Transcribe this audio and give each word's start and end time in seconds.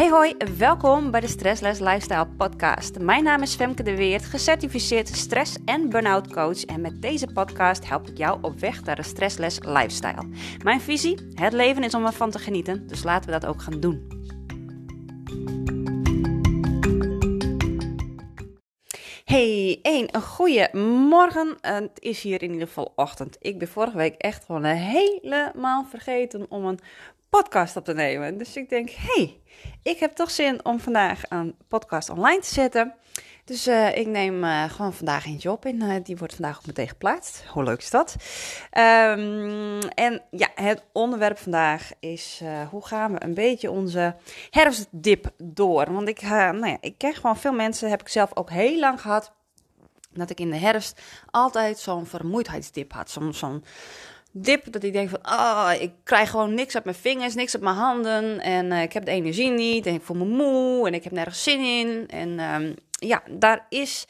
Hey 0.00 0.10
hoi, 0.10 0.36
welkom 0.58 1.10
bij 1.10 1.20
de 1.20 1.26
Stressless 1.26 1.80
Lifestyle 1.80 2.26
podcast. 2.26 2.98
Mijn 2.98 3.24
naam 3.24 3.42
is 3.42 3.54
Femke 3.54 3.82
de 3.82 3.96
Weert, 3.96 4.24
gecertificeerd 4.24 5.08
stress- 5.08 5.56
en 5.64 5.88
burn-out 5.88 6.32
coach 6.32 6.64
en 6.64 6.80
met 6.80 7.02
deze 7.02 7.26
podcast 7.26 7.88
help 7.88 8.08
ik 8.08 8.18
jou 8.18 8.38
op 8.42 8.58
weg 8.58 8.84
naar 8.84 8.98
een 8.98 9.04
stressless 9.04 9.58
lifestyle. 9.58 10.28
Mijn 10.62 10.80
visie, 10.80 11.18
het 11.34 11.52
leven 11.52 11.82
is 11.82 11.94
om 11.94 12.06
ervan 12.06 12.30
te 12.30 12.38
genieten, 12.38 12.86
dus 12.86 13.02
laten 13.02 13.30
we 13.30 13.40
dat 13.40 13.50
ook 13.50 13.62
gaan 13.62 13.80
doen. 13.80 14.18
Hey, 19.24 19.78
een 19.82 20.22
goede 20.22 20.68
morgen. 21.08 21.56
Het 21.60 21.90
is 21.98 22.22
hier 22.22 22.42
in 22.42 22.52
ieder 22.52 22.66
geval 22.66 22.92
ochtend. 22.96 23.36
Ik 23.40 23.58
ben 23.58 23.68
vorige 23.68 23.96
week 23.96 24.14
echt 24.14 24.44
gewoon 24.44 24.64
helemaal 24.64 25.84
vergeten 25.84 26.46
om 26.48 26.64
een 26.64 26.78
podcast 27.30 27.76
op 27.76 27.84
te 27.84 27.94
nemen. 27.94 28.38
Dus 28.38 28.56
ik 28.56 28.68
denk, 28.68 28.90
hey, 28.90 29.40
ik 29.82 29.98
heb 29.98 30.12
toch 30.12 30.30
zin 30.30 30.64
om 30.64 30.80
vandaag 30.80 31.22
een 31.28 31.56
podcast 31.68 32.10
online 32.10 32.40
te 32.40 32.54
zetten. 32.54 32.94
Dus 33.44 33.68
uh, 33.68 33.96
ik 33.96 34.06
neem 34.06 34.44
uh, 34.44 34.64
gewoon 34.70 34.92
vandaag 34.92 35.26
eentje 35.26 35.50
op 35.50 35.64
en 35.64 35.82
uh, 35.82 35.94
die 36.02 36.16
wordt 36.16 36.34
vandaag 36.34 36.58
ook 36.58 36.66
meteen 36.66 36.88
geplaatst. 36.88 37.44
Hoe 37.46 37.62
leuk 37.62 37.78
is 37.78 37.90
dat? 37.90 38.16
Um, 38.72 39.78
en 39.78 40.22
ja, 40.30 40.48
het 40.54 40.84
onderwerp 40.92 41.38
vandaag 41.38 41.90
is 42.00 42.42
hoe 42.70 42.86
gaan 42.86 43.12
we 43.12 43.22
een 43.22 43.34
beetje 43.34 43.70
onze 43.70 44.16
herfstdip 44.50 45.30
door? 45.36 45.92
Want 45.92 46.08
ik, 46.08 46.22
nou 46.22 46.66
ja, 46.66 46.76
ik 46.80 46.98
ken 46.98 47.14
gewoon 47.14 47.36
veel 47.36 47.52
mensen, 47.52 47.90
heb 47.90 48.00
ik 48.00 48.08
zelf 48.08 48.30
ook 48.36 48.50
heel 48.50 48.78
lang 48.78 49.00
gehad, 49.00 49.32
dat 50.12 50.30
ik 50.30 50.40
in 50.40 50.50
de 50.50 50.56
herfst 50.56 51.00
altijd 51.30 51.78
zo'n 51.78 52.06
vermoeidheidsdip 52.06 52.92
had. 52.92 53.10
Zo'n 53.10 53.34
zo'n 53.34 53.64
dip 54.32 54.72
dat 54.72 54.82
ik 54.82 54.92
denk 54.92 55.08
van, 55.08 55.22
ah, 55.22 55.72
ik 55.80 55.92
krijg 56.04 56.30
gewoon 56.30 56.54
niks 56.54 56.74
uit 56.74 56.84
mijn 56.84 56.96
vingers, 56.96 57.34
niks 57.34 57.54
uit 57.54 57.62
mijn 57.62 57.76
handen 57.76 58.40
en 58.40 58.66
uh, 58.66 58.82
ik 58.82 58.92
heb 58.92 59.04
de 59.04 59.10
energie 59.10 59.50
niet 59.50 59.86
en 59.86 59.94
ik 59.94 60.02
voel 60.02 60.16
me 60.16 60.24
moe 60.24 60.86
en 60.86 60.94
ik 60.94 61.04
heb 61.04 61.12
nergens 61.12 61.42
zin 61.42 61.60
in. 61.60 62.08
En 62.08 62.40
um, 62.54 62.74
ja, 62.90 63.22
daar 63.30 63.66
is 63.68 64.06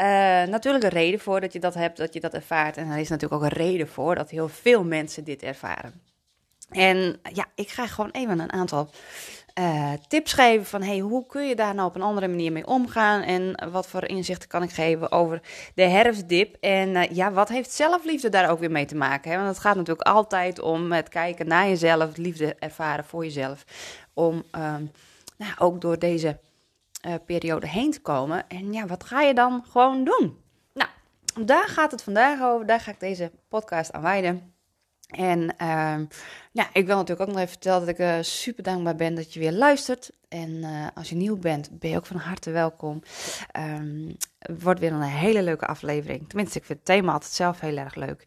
uh, 0.00 0.06
natuurlijk 0.42 0.84
een 0.84 0.90
reden 0.90 1.20
voor 1.20 1.40
dat 1.40 1.52
je 1.52 1.60
dat 1.60 1.74
hebt, 1.74 1.96
dat 1.96 2.14
je 2.14 2.20
dat 2.20 2.34
ervaart. 2.34 2.76
En 2.76 2.90
er 2.90 2.98
is 2.98 3.08
natuurlijk 3.08 3.42
ook 3.42 3.50
een 3.50 3.56
reden 3.56 3.88
voor 3.88 4.14
dat 4.14 4.30
heel 4.30 4.48
veel 4.48 4.84
mensen 4.84 5.24
dit 5.24 5.42
ervaren. 5.42 6.02
En 6.70 7.20
ja, 7.32 7.46
ik 7.54 7.68
ga 7.68 7.86
gewoon 7.86 8.10
even 8.10 8.38
een 8.38 8.52
aantal 8.52 8.90
uh, 9.58 9.92
tips 10.08 10.32
geven 10.32 10.66
van 10.66 10.82
hey, 10.82 10.98
hoe 10.98 11.26
kun 11.26 11.48
je 11.48 11.54
daar 11.54 11.74
nou 11.74 11.88
op 11.88 11.94
een 11.94 12.02
andere 12.02 12.28
manier 12.28 12.52
mee 12.52 12.66
omgaan 12.66 13.22
en 13.22 13.70
wat 13.70 13.86
voor 13.86 14.04
inzichten 14.04 14.48
kan 14.48 14.62
ik 14.62 14.70
geven 14.70 15.12
over 15.12 15.40
de 15.74 15.82
herfstdip 15.82 16.56
en 16.60 16.88
uh, 16.88 17.10
ja, 17.10 17.32
wat 17.32 17.48
heeft 17.48 17.72
zelfliefde 17.72 18.28
daar 18.28 18.50
ook 18.50 18.58
weer 18.58 18.70
mee 18.70 18.84
te 18.84 18.96
maken? 18.96 19.30
Hè? 19.30 19.36
Want 19.36 19.48
het 19.48 19.58
gaat 19.58 19.76
natuurlijk 19.76 20.08
altijd 20.08 20.60
om 20.60 20.92
het 20.92 21.08
kijken 21.08 21.46
naar 21.46 21.68
jezelf, 21.68 22.16
liefde 22.16 22.54
ervaren 22.54 23.04
voor 23.04 23.24
jezelf, 23.24 23.64
om 24.14 24.42
uh, 24.56 24.74
nou, 25.36 25.52
ook 25.58 25.80
door 25.80 25.98
deze 25.98 26.38
uh, 27.06 27.14
periode 27.26 27.68
heen 27.68 27.90
te 27.90 28.00
komen. 28.00 28.48
En 28.48 28.72
ja, 28.72 28.86
wat 28.86 29.04
ga 29.04 29.20
je 29.20 29.34
dan 29.34 29.64
gewoon 29.70 30.04
doen? 30.04 30.38
Nou, 30.74 30.90
daar 31.46 31.68
gaat 31.68 31.90
het 31.90 32.02
vandaag 32.02 32.42
over, 32.42 32.66
daar 32.66 32.80
ga 32.80 32.90
ik 32.90 33.00
deze 33.00 33.30
podcast 33.48 33.92
aan 33.92 34.02
wijden. 34.02 34.54
En 35.10 35.40
uh, 35.40 35.94
ja, 36.52 36.68
ik 36.72 36.86
wil 36.86 36.96
natuurlijk 36.96 37.20
ook 37.20 37.34
nog 37.34 37.36
even 37.36 37.48
vertellen 37.48 37.80
dat 37.80 37.88
ik 37.88 37.98
uh, 37.98 38.16
super 38.20 38.62
dankbaar 38.62 38.96
ben 38.96 39.14
dat 39.14 39.34
je 39.34 39.40
weer 39.40 39.52
luistert. 39.52 40.10
En 40.28 40.50
uh, 40.50 40.86
als 40.94 41.08
je 41.08 41.16
nieuw 41.16 41.36
bent, 41.36 41.78
ben 41.78 41.90
je 41.90 41.96
ook 41.96 42.06
van 42.06 42.16
harte 42.16 42.50
welkom. 42.50 43.02
Het 44.38 44.62
wordt 44.62 44.80
weer 44.80 44.92
een 44.92 45.02
hele 45.02 45.42
leuke 45.42 45.66
aflevering. 45.66 46.28
Tenminste, 46.28 46.58
ik 46.58 46.64
vind 46.64 46.78
het 46.78 46.86
thema 46.86 47.12
altijd 47.12 47.32
zelf 47.32 47.60
heel 47.60 47.76
erg 47.76 47.94
leuk. 47.94 48.24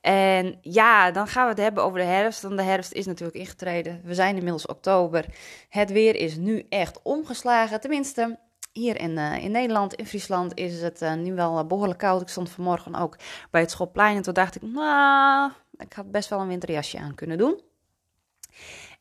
En 0.00 0.58
ja, 0.60 1.10
dan 1.10 1.28
gaan 1.28 1.44
we 1.44 1.50
het 1.50 1.60
hebben 1.60 1.84
over 1.84 1.98
de 1.98 2.04
herfst. 2.04 2.42
Want 2.42 2.56
de 2.56 2.62
herfst 2.62 2.92
is 2.92 3.06
natuurlijk 3.06 3.38
ingetreden. 3.38 4.00
We 4.04 4.14
zijn 4.14 4.36
inmiddels 4.36 4.66
oktober. 4.66 5.24
Het 5.68 5.92
weer 5.92 6.16
is 6.16 6.36
nu 6.36 6.66
echt 6.68 7.02
omgeslagen. 7.02 7.80
Tenminste, 7.80 8.38
hier 8.72 9.00
in, 9.00 9.10
uh, 9.10 9.44
in 9.44 9.50
Nederland, 9.50 9.94
in 9.94 10.06
Friesland, 10.06 10.54
is 10.54 10.82
het 10.82 11.04
nu 11.16 11.34
wel 11.34 11.66
behoorlijk 11.66 11.98
koud. 11.98 12.20
Ik 12.20 12.28
stond 12.28 12.50
vanmorgen 12.50 12.94
ook 12.94 13.16
bij 13.50 13.60
het 13.60 13.70
schoolplein 13.70 14.16
en 14.16 14.22
toen 14.22 14.34
dacht 14.34 14.56
ik, 14.56 14.62
nou, 14.62 15.50
ik 15.78 15.92
had 15.92 16.10
best 16.10 16.28
wel 16.28 16.40
een 16.40 16.48
winterjasje 16.48 16.98
aan 16.98 17.14
kunnen 17.14 17.38
doen. 17.38 17.60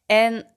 En 0.05 0.47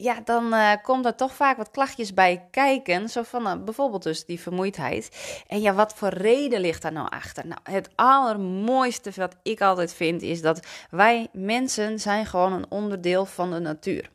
ja, 0.00 0.20
dan 0.24 0.54
uh, 0.54 0.72
komt 0.82 1.04
er 1.04 1.14
toch 1.14 1.34
vaak 1.34 1.56
wat 1.56 1.70
klachtjes 1.70 2.14
bij 2.14 2.46
kijken. 2.50 3.08
Zo 3.08 3.22
van 3.22 3.46
uh, 3.46 3.64
bijvoorbeeld 3.64 4.02
dus 4.02 4.24
die 4.24 4.40
vermoeidheid. 4.40 5.10
En 5.46 5.60
ja, 5.60 5.74
wat 5.74 5.94
voor 5.94 6.08
reden 6.08 6.60
ligt 6.60 6.82
daar 6.82 6.92
nou 6.92 7.08
achter? 7.10 7.46
Nou, 7.46 7.60
het 7.62 7.90
allermooiste 7.94 9.10
wat 9.16 9.36
ik 9.42 9.60
altijd 9.60 9.94
vind 9.94 10.22
is 10.22 10.42
dat 10.42 10.66
wij 10.90 11.28
mensen 11.32 11.98
zijn 11.98 12.26
gewoon 12.26 12.52
een 12.52 12.70
onderdeel 12.70 13.26
van 13.26 13.50
de 13.50 13.58
natuur. 13.58 14.10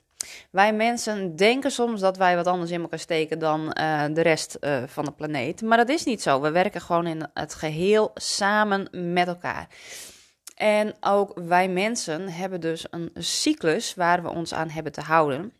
Wij 0.52 0.74
mensen 0.74 1.36
denken 1.36 1.72
soms 1.72 2.00
dat 2.00 2.18
wij 2.18 2.36
wat 2.36 2.48
anders 2.48 2.72
in 2.72 2.82
elkaar 2.82 3.00
steken 3.00 3.40
dan 3.40 3.62
uh, 3.62 4.04
de 4.14 4.22
rest 4.22 4.58
van 4.86 5.06
de 5.06 5.12
planeet. 5.12 5.62
Maar 5.62 5.78
dat 5.78 5.90
is 5.90 6.04
niet 6.04 6.22
zo. 6.22 6.42
We 6.42 6.52
werken 6.52 6.82
gewoon 6.82 7.08
in 7.08 7.28
het 7.34 7.54
geheel 7.54 8.12
samen 8.14 8.88
met 9.14 9.28
elkaar. 9.28 9.68
En 10.56 10.94
ook 11.00 11.40
wij 11.40 11.70
mensen 11.70 12.30
hebben 12.30 12.62
dus 12.62 12.86
een 12.90 13.12
cyclus 13.14 13.94
waar 13.94 14.24
we 14.24 14.30
ons 14.30 14.54
aan 14.54 14.70
hebben 14.70 14.92
te 14.92 15.02
houden. 15.02 15.54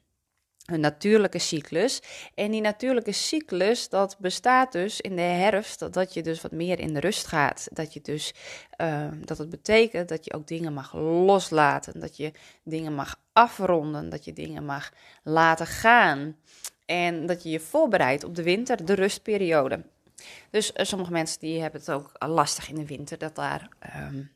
Een 0.64 0.80
natuurlijke 0.80 1.40
cyclus. 1.40 2.02
En 2.36 2.52
die 2.52 2.62
natuurlijke 2.62 3.12
cyclus, 3.12 3.90
dat 3.90 4.18
bestaat 4.20 4.72
dus 4.72 5.02
in 5.02 5.16
de 5.16 5.22
herfst, 5.22 5.94
dat 5.94 6.14
je 6.14 6.24
dus 6.24 6.42
wat 6.42 6.52
meer 6.52 6.80
in 6.80 6.94
de 6.94 7.00
rust 7.00 7.28
gaat. 7.28 7.68
Dat 7.72 7.94
je 7.94 8.02
dus, 8.02 8.34
uh, 8.82 9.08
dat 9.26 9.38
het 9.38 9.50
betekent 9.50 10.10
dat 10.10 10.26
je 10.26 10.34
ook 10.34 10.48
dingen 10.48 10.74
mag 10.74 10.94
loslaten. 10.94 12.00
Dat 12.00 12.18
je 12.18 12.32
dingen 12.64 12.96
mag 12.96 13.20
afronden. 13.34 14.10
Dat 14.10 14.26
je 14.26 14.34
dingen 14.34 14.66
mag 14.66 14.92
laten 15.24 15.68
gaan. 15.68 16.36
En 16.86 17.26
dat 17.26 17.44
je 17.44 17.50
je 17.50 17.60
voorbereidt 17.60 18.24
op 18.24 18.36
de 18.36 18.44
winter, 18.44 18.86
de 18.86 18.94
rustperiode. 18.94 19.84
Dus 20.50 20.72
uh, 20.76 20.86
sommige 20.86 21.12
mensen 21.12 21.40
die 21.40 21.62
hebben 21.62 21.80
het 21.80 21.92
ook 21.92 22.12
lastig 22.28 22.70
in 22.70 22.76
de 22.76 22.86
winter, 22.86 23.18
dat 23.18 23.36
daar... 23.36 23.70
Um, 23.96 24.32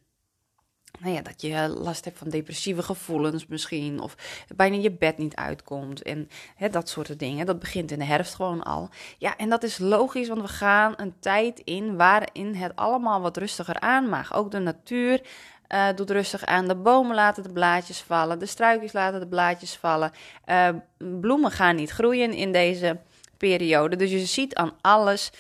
nou 0.99 1.13
ja, 1.13 1.21
dat 1.21 1.41
je 1.41 1.67
last 1.67 2.05
hebt 2.05 2.17
van 2.17 2.29
depressieve 2.29 2.83
gevoelens 2.83 3.47
misschien, 3.47 3.99
of 3.99 4.15
bijna 4.55 4.75
je 4.75 4.91
bed 4.91 5.17
niet 5.17 5.35
uitkomt 5.35 6.01
en 6.01 6.29
hè, 6.55 6.69
dat 6.69 6.89
soort 6.89 7.19
dingen. 7.19 7.45
Dat 7.45 7.59
begint 7.59 7.91
in 7.91 7.99
de 7.99 8.05
herfst 8.05 8.35
gewoon 8.35 8.63
al. 8.63 8.89
Ja, 9.17 9.37
en 9.37 9.49
dat 9.49 9.63
is 9.63 9.77
logisch, 9.77 10.27
want 10.27 10.41
we 10.41 10.47
gaan 10.47 10.93
een 10.97 11.13
tijd 11.19 11.59
in 11.59 11.97
waarin 11.97 12.55
het 12.55 12.75
allemaal 12.75 13.21
wat 13.21 13.37
rustiger 13.37 13.79
aan 13.79 14.09
mag. 14.09 14.33
Ook 14.33 14.51
de 14.51 14.59
natuur 14.59 15.21
uh, 15.69 15.87
doet 15.95 16.09
rustig 16.09 16.45
aan. 16.45 16.67
De 16.67 16.75
bomen 16.75 17.15
laten 17.15 17.43
de 17.43 17.51
blaadjes 17.51 17.99
vallen, 17.99 18.39
de 18.39 18.45
struikjes 18.45 18.93
laten 18.93 19.19
de 19.19 19.27
blaadjes 19.27 19.75
vallen. 19.75 20.11
Uh, 20.45 20.69
bloemen 20.97 21.51
gaan 21.51 21.75
niet 21.75 21.91
groeien 21.91 22.33
in 22.33 22.51
deze 22.51 22.99
periode. 23.37 23.95
Dus 23.95 24.11
je 24.11 24.25
ziet 24.25 24.55
aan 24.55 24.73
alles 24.81 25.31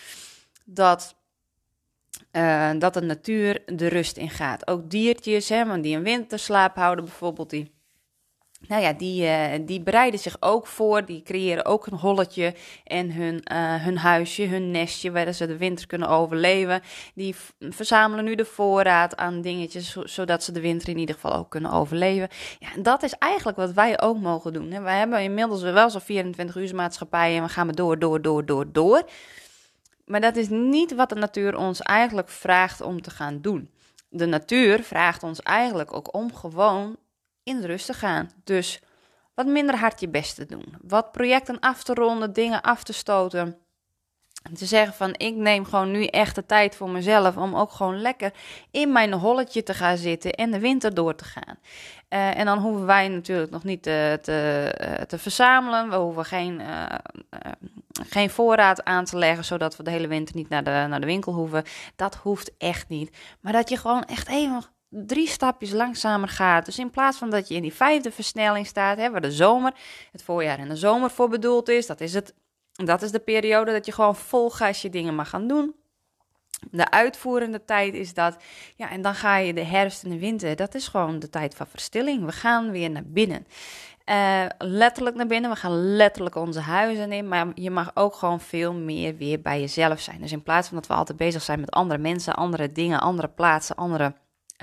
dat 0.63 1.15
uh, 2.37 2.69
dat 2.79 2.93
de 2.93 3.01
natuur 3.01 3.61
de 3.65 3.87
rust 3.87 4.17
in 4.17 4.29
gaat. 4.29 4.67
Ook 4.67 4.89
diertjes, 4.89 5.49
hè, 5.49 5.81
die 5.81 5.95
een 5.95 6.03
winterslaap 6.03 6.75
houden 6.75 7.05
bijvoorbeeld, 7.05 7.49
die, 7.49 7.75
nou 8.67 8.81
ja, 8.81 8.93
die, 8.93 9.23
uh, 9.23 9.65
die 9.65 9.81
bereiden 9.81 10.19
zich 10.19 10.37
ook 10.39 10.67
voor. 10.67 11.05
Die 11.05 11.21
creëren 11.21 11.65
ook 11.65 11.85
een 11.85 11.97
holletje 11.97 12.53
en 12.83 13.11
hun, 13.11 13.43
uh, 13.51 13.83
hun 13.83 13.97
huisje, 13.97 14.43
hun 14.43 14.71
nestje, 14.71 15.11
waar 15.11 15.33
ze 15.33 15.47
de 15.47 15.57
winter 15.57 15.87
kunnen 15.87 16.09
overleven. 16.09 16.81
Die 17.15 17.35
verzamelen 17.59 18.25
nu 18.25 18.35
de 18.35 18.45
voorraad 18.45 19.17
aan 19.17 19.41
dingetjes, 19.41 19.97
zodat 20.03 20.43
ze 20.43 20.51
de 20.51 20.61
winter 20.61 20.89
in 20.89 20.97
ieder 20.97 21.15
geval 21.15 21.33
ook 21.33 21.49
kunnen 21.49 21.71
overleven. 21.71 22.29
Ja, 22.59 22.81
dat 22.81 23.03
is 23.03 23.13
eigenlijk 23.13 23.57
wat 23.57 23.71
wij 23.73 24.01
ook 24.01 24.19
mogen 24.19 24.53
doen. 24.53 24.71
Hè. 24.71 24.81
Wij 24.81 24.97
hebben 24.97 25.21
inmiddels 25.21 25.61
wel 25.61 25.89
zo'n 25.89 26.01
24 26.01 26.55
uur 26.55 26.75
maatschappij 26.75 27.35
en 27.35 27.43
we 27.43 27.49
gaan 27.49 27.65
maar 27.65 27.75
door, 27.75 27.99
door, 27.99 28.21
door, 28.21 28.45
door, 28.45 28.71
door. 28.71 29.03
Maar 30.07 30.21
dat 30.21 30.35
is 30.35 30.49
niet 30.49 30.95
wat 30.95 31.09
de 31.09 31.15
natuur 31.15 31.57
ons 31.57 31.81
eigenlijk 31.81 32.29
vraagt 32.29 32.81
om 32.81 33.01
te 33.01 33.09
gaan 33.09 33.41
doen. 33.41 33.71
De 34.09 34.25
natuur 34.25 34.83
vraagt 34.83 35.23
ons 35.23 35.41
eigenlijk 35.41 35.93
ook 35.93 36.13
om 36.13 36.33
gewoon 36.33 36.97
in 37.43 37.63
rust 37.63 37.85
te 37.85 37.93
gaan. 37.93 38.29
Dus 38.43 38.81
wat 39.33 39.45
minder 39.45 39.77
hard 39.77 39.99
je 39.99 40.09
best 40.09 40.35
te 40.35 40.45
doen. 40.45 40.75
Wat 40.81 41.11
projecten 41.11 41.59
af 41.59 41.83
te 41.83 41.93
ronden, 41.93 42.33
dingen 42.33 42.61
af 42.61 42.83
te 42.83 42.93
stoten. 42.93 43.57
Te 44.53 44.65
zeggen 44.65 44.93
van 44.93 45.13
ik 45.17 45.35
neem 45.35 45.65
gewoon 45.65 45.91
nu 45.91 46.05
echt 46.05 46.35
de 46.35 46.45
tijd 46.45 46.75
voor 46.75 46.89
mezelf 46.89 47.37
om 47.37 47.55
ook 47.55 47.71
gewoon 47.71 48.01
lekker 48.01 48.33
in 48.71 48.91
mijn 48.91 49.13
holletje 49.13 49.63
te 49.63 49.73
gaan 49.73 49.97
zitten 49.97 50.31
en 50.31 50.51
de 50.51 50.59
winter 50.59 50.93
door 50.93 51.15
te 51.15 51.23
gaan. 51.23 51.57
Uh, 52.09 52.37
en 52.37 52.45
dan 52.45 52.59
hoeven 52.59 52.85
wij 52.85 53.07
natuurlijk 53.07 53.51
nog 53.51 53.63
niet 53.63 53.83
te, 53.83 54.19
te, 54.21 54.75
uh, 54.81 54.93
te 54.93 55.17
verzamelen. 55.17 55.89
We 55.89 55.95
hoeven 55.95 56.25
geen, 56.25 56.61
geen 58.09 58.29
voorraad 58.29 58.83
aan 58.83 59.05
te 59.05 59.17
leggen, 59.17 59.45
zodat 59.45 59.75
we 59.75 59.83
de 59.83 59.91
hele 59.91 60.07
winter 60.07 60.35
niet 60.35 60.49
naar 60.49 60.63
de, 60.63 60.85
naar 60.89 60.99
de 60.99 61.05
winkel 61.05 61.33
hoeven. 61.33 61.63
Dat 61.95 62.15
hoeft 62.15 62.51
echt 62.57 62.89
niet. 62.89 63.17
Maar 63.41 63.53
dat 63.53 63.69
je 63.69 63.77
gewoon 63.77 64.03
echt 64.03 64.27
even 64.27 64.63
drie 64.89 65.27
stapjes 65.27 65.71
langzamer 65.71 66.29
gaat. 66.29 66.65
Dus 66.65 66.79
in 66.79 66.89
plaats 66.89 67.17
van 67.17 67.29
dat 67.29 67.47
je 67.47 67.55
in 67.55 67.61
die 67.61 67.73
vijfde 67.73 68.11
versnelling 68.11 68.67
staat, 68.67 68.97
hè, 68.97 69.11
waar 69.11 69.21
de 69.21 69.31
zomer, 69.31 69.73
het 70.11 70.23
voorjaar 70.23 70.59
en 70.59 70.67
de 70.67 70.75
zomer 70.75 71.09
voor 71.09 71.29
bedoeld 71.29 71.69
is, 71.69 71.87
dat 71.87 72.01
is 72.01 72.13
het 72.13 72.33
dat 72.85 73.01
is 73.01 73.11
de 73.11 73.19
periode 73.19 73.71
dat 73.71 73.85
je 73.85 73.91
gewoon 73.91 74.15
vol 74.15 74.49
gas 74.49 74.81
je 74.81 74.89
dingen 74.89 75.15
mag 75.15 75.29
gaan 75.29 75.47
doen. 75.47 75.75
De 76.71 76.91
uitvoerende 76.91 77.65
tijd 77.65 77.93
is 77.93 78.13
dat. 78.13 78.37
Ja, 78.75 78.89
en 78.89 79.01
dan 79.01 79.15
ga 79.15 79.37
je 79.37 79.53
de 79.53 79.63
herfst 79.63 80.03
en 80.03 80.09
de 80.09 80.19
winter. 80.19 80.55
Dat 80.55 80.75
is 80.75 80.87
gewoon 80.87 81.19
de 81.19 81.29
tijd 81.29 81.55
van 81.55 81.67
verstilling. 81.67 82.25
We 82.25 82.31
gaan 82.31 82.71
weer 82.71 82.89
naar 82.89 83.05
binnen. 83.05 83.47
Uh, 84.05 84.45
letterlijk 84.57 85.15
naar 85.15 85.27
binnen. 85.27 85.49
We 85.49 85.55
gaan 85.55 85.95
letterlijk 85.95 86.35
onze 86.35 86.59
huizen 86.59 87.11
in. 87.11 87.27
Maar 87.27 87.47
je 87.53 87.71
mag 87.71 87.91
ook 87.93 88.15
gewoon 88.15 88.39
veel 88.39 88.73
meer 88.73 89.15
weer 89.17 89.41
bij 89.41 89.59
jezelf 89.59 89.99
zijn. 89.99 90.21
Dus 90.21 90.31
in 90.31 90.43
plaats 90.43 90.67
van 90.67 90.77
dat 90.77 90.87
we 90.87 90.93
altijd 90.93 91.17
bezig 91.17 91.41
zijn 91.41 91.59
met 91.59 91.71
andere 91.71 91.99
mensen, 91.99 92.35
andere 92.35 92.71
dingen, 92.71 92.99
andere 92.99 93.27
plaatsen, 93.27 93.75
andere 93.75 94.13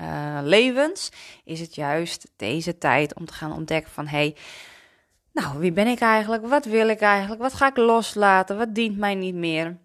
uh, 0.01 0.39
levens, 0.43 1.11
is 1.43 1.59
het 1.59 1.75
juist 1.75 2.31
deze 2.35 2.77
tijd 2.77 3.15
om 3.15 3.25
te 3.25 3.33
gaan 3.33 3.53
ontdekken 3.53 3.91
van 3.91 4.07
hé. 4.07 4.17
Hey, 4.17 4.35
nou, 5.35 5.59
wie 5.59 5.71
ben 5.71 5.87
ik 5.87 5.99
eigenlijk? 5.99 6.47
Wat 6.47 6.65
wil 6.65 6.87
ik 6.87 6.99
eigenlijk? 6.99 7.41
Wat 7.41 7.53
ga 7.53 7.67
ik 7.67 7.77
loslaten? 7.77 8.57
Wat 8.57 8.75
dient 8.75 8.97
mij 8.97 9.15
niet 9.15 9.35
meer? 9.35 9.77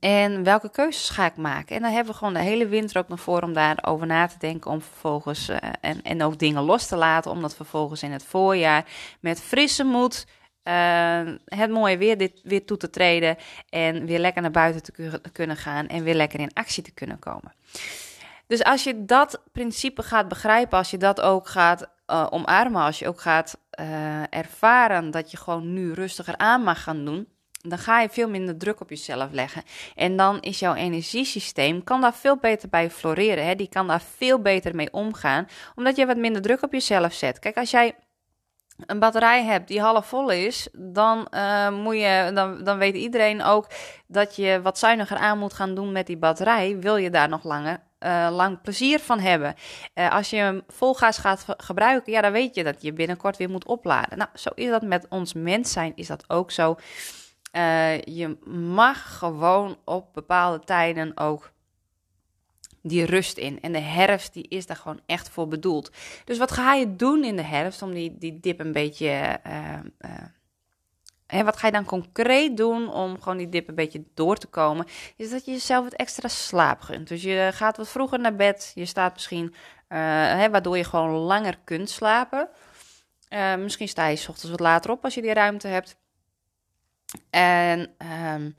En 0.00 0.42
welke 0.42 0.70
keuzes 0.70 1.08
ga 1.08 1.26
ik 1.26 1.36
maken? 1.36 1.76
En 1.76 1.82
dan 1.82 1.92
hebben 1.92 2.12
we 2.12 2.18
gewoon 2.18 2.34
de 2.34 2.40
hele 2.40 2.66
winter 2.66 2.98
ook 2.98 3.08
nog 3.08 3.20
voor 3.20 3.42
om 3.42 3.52
daarover 3.52 4.06
na 4.06 4.26
te 4.26 4.38
denken. 4.38 4.70
Om 4.70 4.82
vervolgens 4.82 5.48
uh, 5.48 5.56
en, 5.80 6.02
en 6.02 6.22
ook 6.22 6.38
dingen 6.38 6.62
los 6.62 6.86
te 6.86 6.96
laten. 6.96 7.30
Om 7.30 7.40
dat 7.40 7.54
vervolgens 7.54 8.02
in 8.02 8.12
het 8.12 8.24
voorjaar 8.24 8.84
met 9.20 9.40
frisse 9.40 9.84
moed. 9.84 10.26
Uh, 10.64 11.20
het 11.44 11.70
mooie 11.70 11.98
weer, 11.98 12.18
dit, 12.18 12.40
weer 12.42 12.64
toe 12.64 12.76
te 12.76 12.90
treden. 12.90 13.36
En 13.68 14.06
weer 14.06 14.18
lekker 14.18 14.42
naar 14.42 14.50
buiten 14.50 14.82
te 14.82 15.20
kunnen 15.32 15.56
gaan. 15.56 15.86
En 15.86 16.04
weer 16.04 16.14
lekker 16.14 16.40
in 16.40 16.52
actie 16.52 16.82
te 16.82 16.92
kunnen 16.92 17.18
komen. 17.18 17.52
Dus 18.46 18.64
als 18.64 18.84
je 18.84 19.04
dat 19.04 19.42
principe 19.52 20.02
gaat 20.02 20.28
begrijpen, 20.28 20.78
als 20.78 20.90
je 20.90 20.98
dat 20.98 21.20
ook 21.20 21.48
gaat 21.48 21.88
uh, 22.10 22.26
omarmen, 22.30 22.82
als 22.82 22.98
je 22.98 23.08
ook 23.08 23.20
gaat 23.20 23.58
uh, 23.80 24.22
ervaren 24.30 25.10
dat 25.10 25.30
je 25.30 25.36
gewoon 25.36 25.72
nu 25.72 25.92
rustiger 25.92 26.36
aan 26.36 26.62
mag 26.62 26.82
gaan 26.82 27.04
doen, 27.04 27.28
dan 27.68 27.78
ga 27.78 28.00
je 28.00 28.08
veel 28.08 28.28
minder 28.28 28.56
druk 28.56 28.80
op 28.80 28.90
jezelf 28.90 29.32
leggen. 29.32 29.62
En 29.94 30.16
dan 30.16 30.40
is 30.40 30.58
jouw 30.58 30.74
energiesysteem, 30.74 31.84
kan 31.84 32.00
daar 32.00 32.14
veel 32.14 32.36
beter 32.36 32.68
bij 32.68 32.90
floreren. 32.90 33.46
Hè? 33.46 33.54
Die 33.54 33.68
kan 33.68 33.86
daar 33.86 34.02
veel 34.16 34.40
beter 34.40 34.74
mee 34.74 34.92
omgaan, 34.92 35.48
omdat 35.74 35.96
je 35.96 36.06
wat 36.06 36.16
minder 36.16 36.42
druk 36.42 36.62
op 36.62 36.72
jezelf 36.72 37.12
zet. 37.12 37.38
Kijk, 37.38 37.56
als 37.56 37.70
jij 37.70 37.94
een 38.86 38.98
batterij 38.98 39.44
hebt 39.44 39.68
die 39.68 39.80
half 39.80 40.06
vol 40.06 40.30
is, 40.30 40.68
dan, 40.72 41.28
uh, 41.30 41.70
moet 41.70 41.96
je, 41.96 42.30
dan, 42.34 42.64
dan 42.64 42.78
weet 42.78 42.94
iedereen 42.94 43.42
ook 43.42 43.66
dat 44.06 44.36
je 44.36 44.60
wat 44.62 44.78
zuiniger 44.78 45.16
aan 45.16 45.38
moet 45.38 45.54
gaan 45.54 45.74
doen 45.74 45.92
met 45.92 46.06
die 46.06 46.16
batterij. 46.16 46.78
Wil 46.78 46.96
je 46.96 47.10
daar 47.10 47.28
nog 47.28 47.44
langer 47.44 47.80
uh, 48.06 48.28
lang 48.30 48.60
plezier 48.60 48.98
van 48.98 49.18
hebben. 49.18 49.54
Uh, 49.94 50.12
als 50.12 50.30
je 50.30 50.36
hem 50.36 50.62
vol 50.68 50.94
gas 50.94 51.18
gaat 51.18 51.44
gebruiken, 51.46 52.12
ja, 52.12 52.20
dan 52.20 52.32
weet 52.32 52.54
je 52.54 52.64
dat 52.64 52.82
je 52.82 52.92
binnenkort 52.92 53.36
weer 53.36 53.50
moet 53.50 53.66
opladen. 53.66 54.18
Nou, 54.18 54.30
zo 54.34 54.50
is 54.54 54.68
dat 54.68 54.82
met 54.82 55.06
ons 55.08 55.32
mens 55.32 55.72
zijn, 55.72 55.92
is 55.94 56.06
dat 56.06 56.24
ook 56.30 56.50
zo. 56.50 56.76
Uh, 57.52 58.00
je 58.00 58.36
mag 58.50 59.18
gewoon 59.18 59.76
op 59.84 60.14
bepaalde 60.14 60.64
tijden 60.64 61.16
ook 61.16 61.50
die 62.82 63.04
rust 63.04 63.38
in. 63.38 63.60
En 63.60 63.72
de 63.72 63.80
herfst 63.80 64.32
die 64.32 64.48
is 64.48 64.66
daar 64.66 64.76
gewoon 64.76 65.00
echt 65.06 65.28
voor 65.28 65.48
bedoeld. 65.48 65.90
Dus 66.24 66.38
wat 66.38 66.52
ga 66.52 66.74
je 66.74 66.96
doen 66.96 67.24
in 67.24 67.36
de 67.36 67.42
herfst 67.42 67.82
om 67.82 67.92
die, 67.92 68.16
die 68.18 68.40
dip 68.40 68.60
een 68.60 68.72
beetje 68.72 69.40
en 71.26 71.44
wat 71.44 71.56
ga 71.56 71.66
je 71.66 71.72
dan 71.72 71.84
concreet 71.84 72.56
doen 72.56 72.92
om 72.92 73.22
gewoon 73.22 73.38
die 73.38 73.48
dip 73.48 73.68
een 73.68 73.74
beetje 73.74 74.04
door 74.14 74.36
te 74.36 74.46
komen? 74.46 74.86
Is 75.16 75.30
dat 75.30 75.44
je 75.44 75.50
jezelf 75.50 75.84
wat 75.84 75.92
extra 75.92 76.28
slaap 76.28 76.80
gunt. 76.80 77.08
Dus 77.08 77.22
je 77.22 77.50
gaat 77.52 77.76
wat 77.76 77.88
vroeger 77.88 78.18
naar 78.20 78.36
bed. 78.36 78.72
Je 78.74 78.84
staat 78.84 79.12
misschien, 79.12 79.44
uh, 79.44 79.98
hè, 80.38 80.50
waardoor 80.50 80.76
je 80.76 80.84
gewoon 80.84 81.10
langer 81.10 81.58
kunt 81.64 81.90
slapen. 81.90 82.48
Uh, 83.28 83.54
misschien 83.54 83.88
sta 83.88 84.06
je 84.06 84.16
s 84.16 84.28
ochtends 84.28 84.50
wat 84.50 84.60
later 84.60 84.90
op 84.90 85.04
als 85.04 85.14
je 85.14 85.22
die 85.22 85.32
ruimte 85.32 85.68
hebt. 85.68 85.96
En 87.30 87.94
um, 88.34 88.54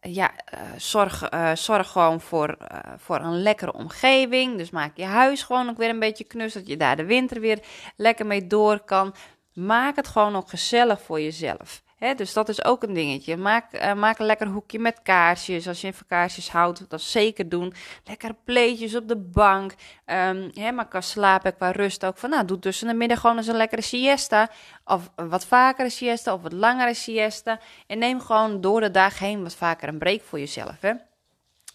ja, 0.00 0.30
uh, 0.54 0.60
zorg, 0.76 1.28
zorg 1.54 1.88
gewoon 1.88 2.20
voor, 2.20 2.56
voor 2.96 3.20
een 3.20 3.42
lekkere 3.42 3.72
omgeving. 3.72 4.56
Dus 4.56 4.70
maak 4.70 4.96
je 4.96 5.04
huis 5.04 5.42
gewoon 5.42 5.68
ook 5.68 5.76
weer 5.76 5.88
een 5.88 5.98
beetje 5.98 6.24
knus. 6.24 6.52
Dat 6.52 6.66
je 6.66 6.76
daar 6.76 6.96
de 6.96 7.04
winter 7.04 7.40
weer 7.40 7.58
lekker 7.96 8.26
mee 8.26 8.46
door 8.46 8.80
kan. 8.80 9.14
Maak 9.52 9.96
het 9.96 10.08
gewoon 10.08 10.36
ook 10.36 10.48
gezellig 10.48 11.02
voor 11.02 11.20
jezelf 11.20 11.82
dus 12.16 12.32
dat 12.32 12.48
is 12.48 12.64
ook 12.64 12.82
een 12.82 12.92
dingetje. 12.92 13.36
Maak, 13.36 13.74
uh, 13.74 13.94
maak 13.94 14.18
een 14.18 14.26
lekker 14.26 14.46
hoekje 14.46 14.78
met 14.78 15.00
kaarsjes. 15.02 15.68
Als 15.68 15.80
je 15.80 15.92
van 15.92 16.06
kaarsjes 16.06 16.50
houdt, 16.50 16.90
dat 16.90 17.00
zeker 17.00 17.48
doen. 17.48 17.74
Lekker 18.04 18.34
pleetjes 18.44 18.96
op 18.96 19.08
de 19.08 19.16
bank. 19.16 19.74
Um, 20.06 20.50
maar 20.74 20.88
qua 20.88 21.00
slapen, 21.00 21.56
qua 21.56 21.70
rust 21.70 22.04
ook. 22.04 22.18
Van, 22.18 22.30
nou, 22.30 22.44
doe 22.44 22.58
tussen 22.58 22.88
de 22.88 22.94
middag 22.94 23.20
gewoon 23.20 23.36
eens 23.36 23.46
een 23.46 23.56
lekkere 23.56 23.82
siesta. 23.82 24.50
Of 24.84 25.10
wat 25.14 25.44
vaker 25.44 25.84
een 25.84 25.90
siesta, 25.90 26.34
of 26.34 26.42
wat 26.42 26.52
langere 26.52 26.94
siesta. 26.94 27.60
En 27.86 27.98
neem 27.98 28.20
gewoon 28.20 28.60
door 28.60 28.80
de 28.80 28.90
dag 28.90 29.18
heen 29.18 29.42
wat 29.42 29.54
vaker 29.54 29.88
een 29.88 29.98
break 29.98 30.22
voor 30.22 30.38
jezelf. 30.38 30.76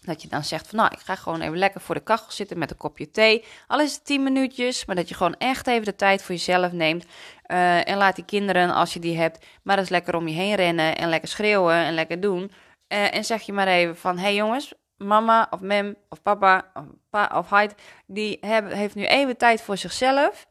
Dat 0.08 0.22
je 0.22 0.28
dan 0.28 0.44
zegt 0.44 0.68
van 0.68 0.78
nou, 0.78 0.90
ik 0.92 0.98
ga 0.98 1.14
gewoon 1.14 1.40
even 1.40 1.58
lekker 1.58 1.80
voor 1.80 1.94
de 1.94 2.00
kachel 2.00 2.32
zitten 2.32 2.58
met 2.58 2.70
een 2.70 2.76
kopje 2.76 3.10
thee. 3.10 3.44
Al 3.66 3.80
is 3.80 3.94
het 3.94 4.04
10 4.04 4.22
minuutjes, 4.22 4.84
maar 4.84 4.96
dat 4.96 5.08
je 5.08 5.14
gewoon 5.14 5.36
echt 5.38 5.66
even 5.66 5.84
de 5.84 5.96
tijd 5.96 6.22
voor 6.22 6.34
jezelf 6.34 6.72
neemt. 6.72 7.04
Uh, 7.48 7.88
en 7.88 7.96
laat 7.96 8.14
die 8.14 8.24
kinderen, 8.24 8.70
als 8.70 8.92
je 8.92 9.00
die 9.00 9.16
hebt, 9.16 9.46
maar 9.62 9.78
eens 9.78 9.88
lekker 9.88 10.16
om 10.16 10.28
je 10.28 10.34
heen 10.34 10.54
rennen 10.54 10.96
en 10.96 11.08
lekker 11.08 11.28
schreeuwen 11.28 11.74
en 11.74 11.94
lekker 11.94 12.20
doen. 12.20 12.42
Uh, 12.88 13.14
en 13.14 13.24
zeg 13.24 13.42
je 13.42 13.52
maar 13.52 13.66
even 13.66 13.96
van, 13.96 14.16
hé 14.16 14.22
hey 14.22 14.34
jongens, 14.34 14.74
mama 14.96 15.46
of 15.50 15.60
mem 15.60 15.96
of 16.08 16.22
papa 16.22 16.70
of 16.74 16.84
pa 17.10 17.32
of 17.34 17.50
heid, 17.50 17.74
die 18.06 18.38
hebben, 18.40 18.72
heeft 18.72 18.94
nu 18.94 19.04
even 19.04 19.36
tijd 19.36 19.62
voor 19.62 19.76
zichzelf. 19.76 20.46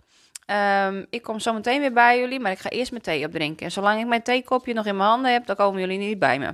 Um, 0.85 1.05
ik 1.09 1.21
kom 1.21 1.39
zo 1.39 1.53
meteen 1.53 1.79
weer 1.79 1.93
bij 1.93 2.19
jullie, 2.19 2.39
maar 2.39 2.51
ik 2.51 2.59
ga 2.59 2.69
eerst 2.69 2.91
mijn 2.91 3.03
thee 3.03 3.25
opdrinken. 3.25 3.65
En 3.65 3.71
zolang 3.71 3.99
ik 3.99 4.07
mijn 4.07 4.21
theekopje 4.21 4.73
nog 4.73 4.85
in 4.85 4.97
mijn 4.97 5.09
handen 5.09 5.31
heb, 5.31 5.45
dan 5.45 5.55
komen 5.55 5.79
jullie 5.79 5.97
niet 5.97 6.19
bij 6.19 6.39
me. 6.39 6.53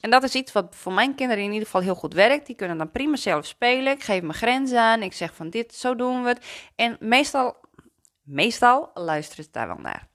En 0.00 0.10
dat 0.10 0.22
is 0.22 0.34
iets 0.34 0.52
wat 0.52 0.66
voor 0.70 0.92
mijn 0.92 1.14
kinderen 1.14 1.44
in 1.44 1.50
ieder 1.50 1.64
geval 1.64 1.80
heel 1.80 1.94
goed 1.94 2.14
werkt. 2.14 2.46
Die 2.46 2.56
kunnen 2.56 2.78
dan 2.78 2.90
prima 2.90 3.16
zelf 3.16 3.46
spelen. 3.46 3.92
Ik 3.92 4.02
geef 4.02 4.20
mijn 4.20 4.34
grenzen 4.34 4.80
aan. 4.80 5.02
Ik 5.02 5.12
zeg 5.12 5.34
van 5.34 5.50
dit, 5.50 5.74
zo 5.74 5.96
doen 5.96 6.22
we 6.22 6.28
het. 6.28 6.46
En 6.76 6.96
meestal, 6.98 7.56
meestal 8.30 8.90
luisteren 8.94 9.44
ze 9.44 9.50
daar 9.52 9.66
wel 9.66 9.78
naar. 9.78 10.08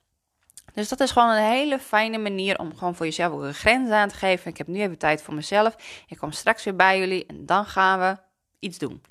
Dus 0.74 0.90
dat 0.90 1.00
is 1.00 1.12
gewoon 1.12 1.30
een 1.30 1.52
hele 1.52 1.80
fijne 1.80 2.18
manier 2.18 2.60
om 2.60 2.78
gewoon 2.78 2.96
voor 2.96 3.06
jezelf 3.06 3.34
ook 3.34 3.42
een 3.42 3.54
grens 3.54 3.90
aan 3.90 4.10
te 4.10 4.16
geven. 4.16 4.52
Ik 4.52 4.58
heb 4.58 4.68
nu 4.68 4.80
even 4.82 4.98
tijd 4.98 5.22
voor 5.22 5.34
mezelf. 5.34 5.76
Ik 6.08 6.18
kom 6.18 6.32
straks 6.32 6.64
weer 6.64 6.76
bij 6.76 7.00
jullie 7.00 7.26
en 7.26 7.46
dan 7.46 7.66
gaan 7.66 8.00
we 8.00 8.18
iets 8.60 8.78
doen. 8.78 9.02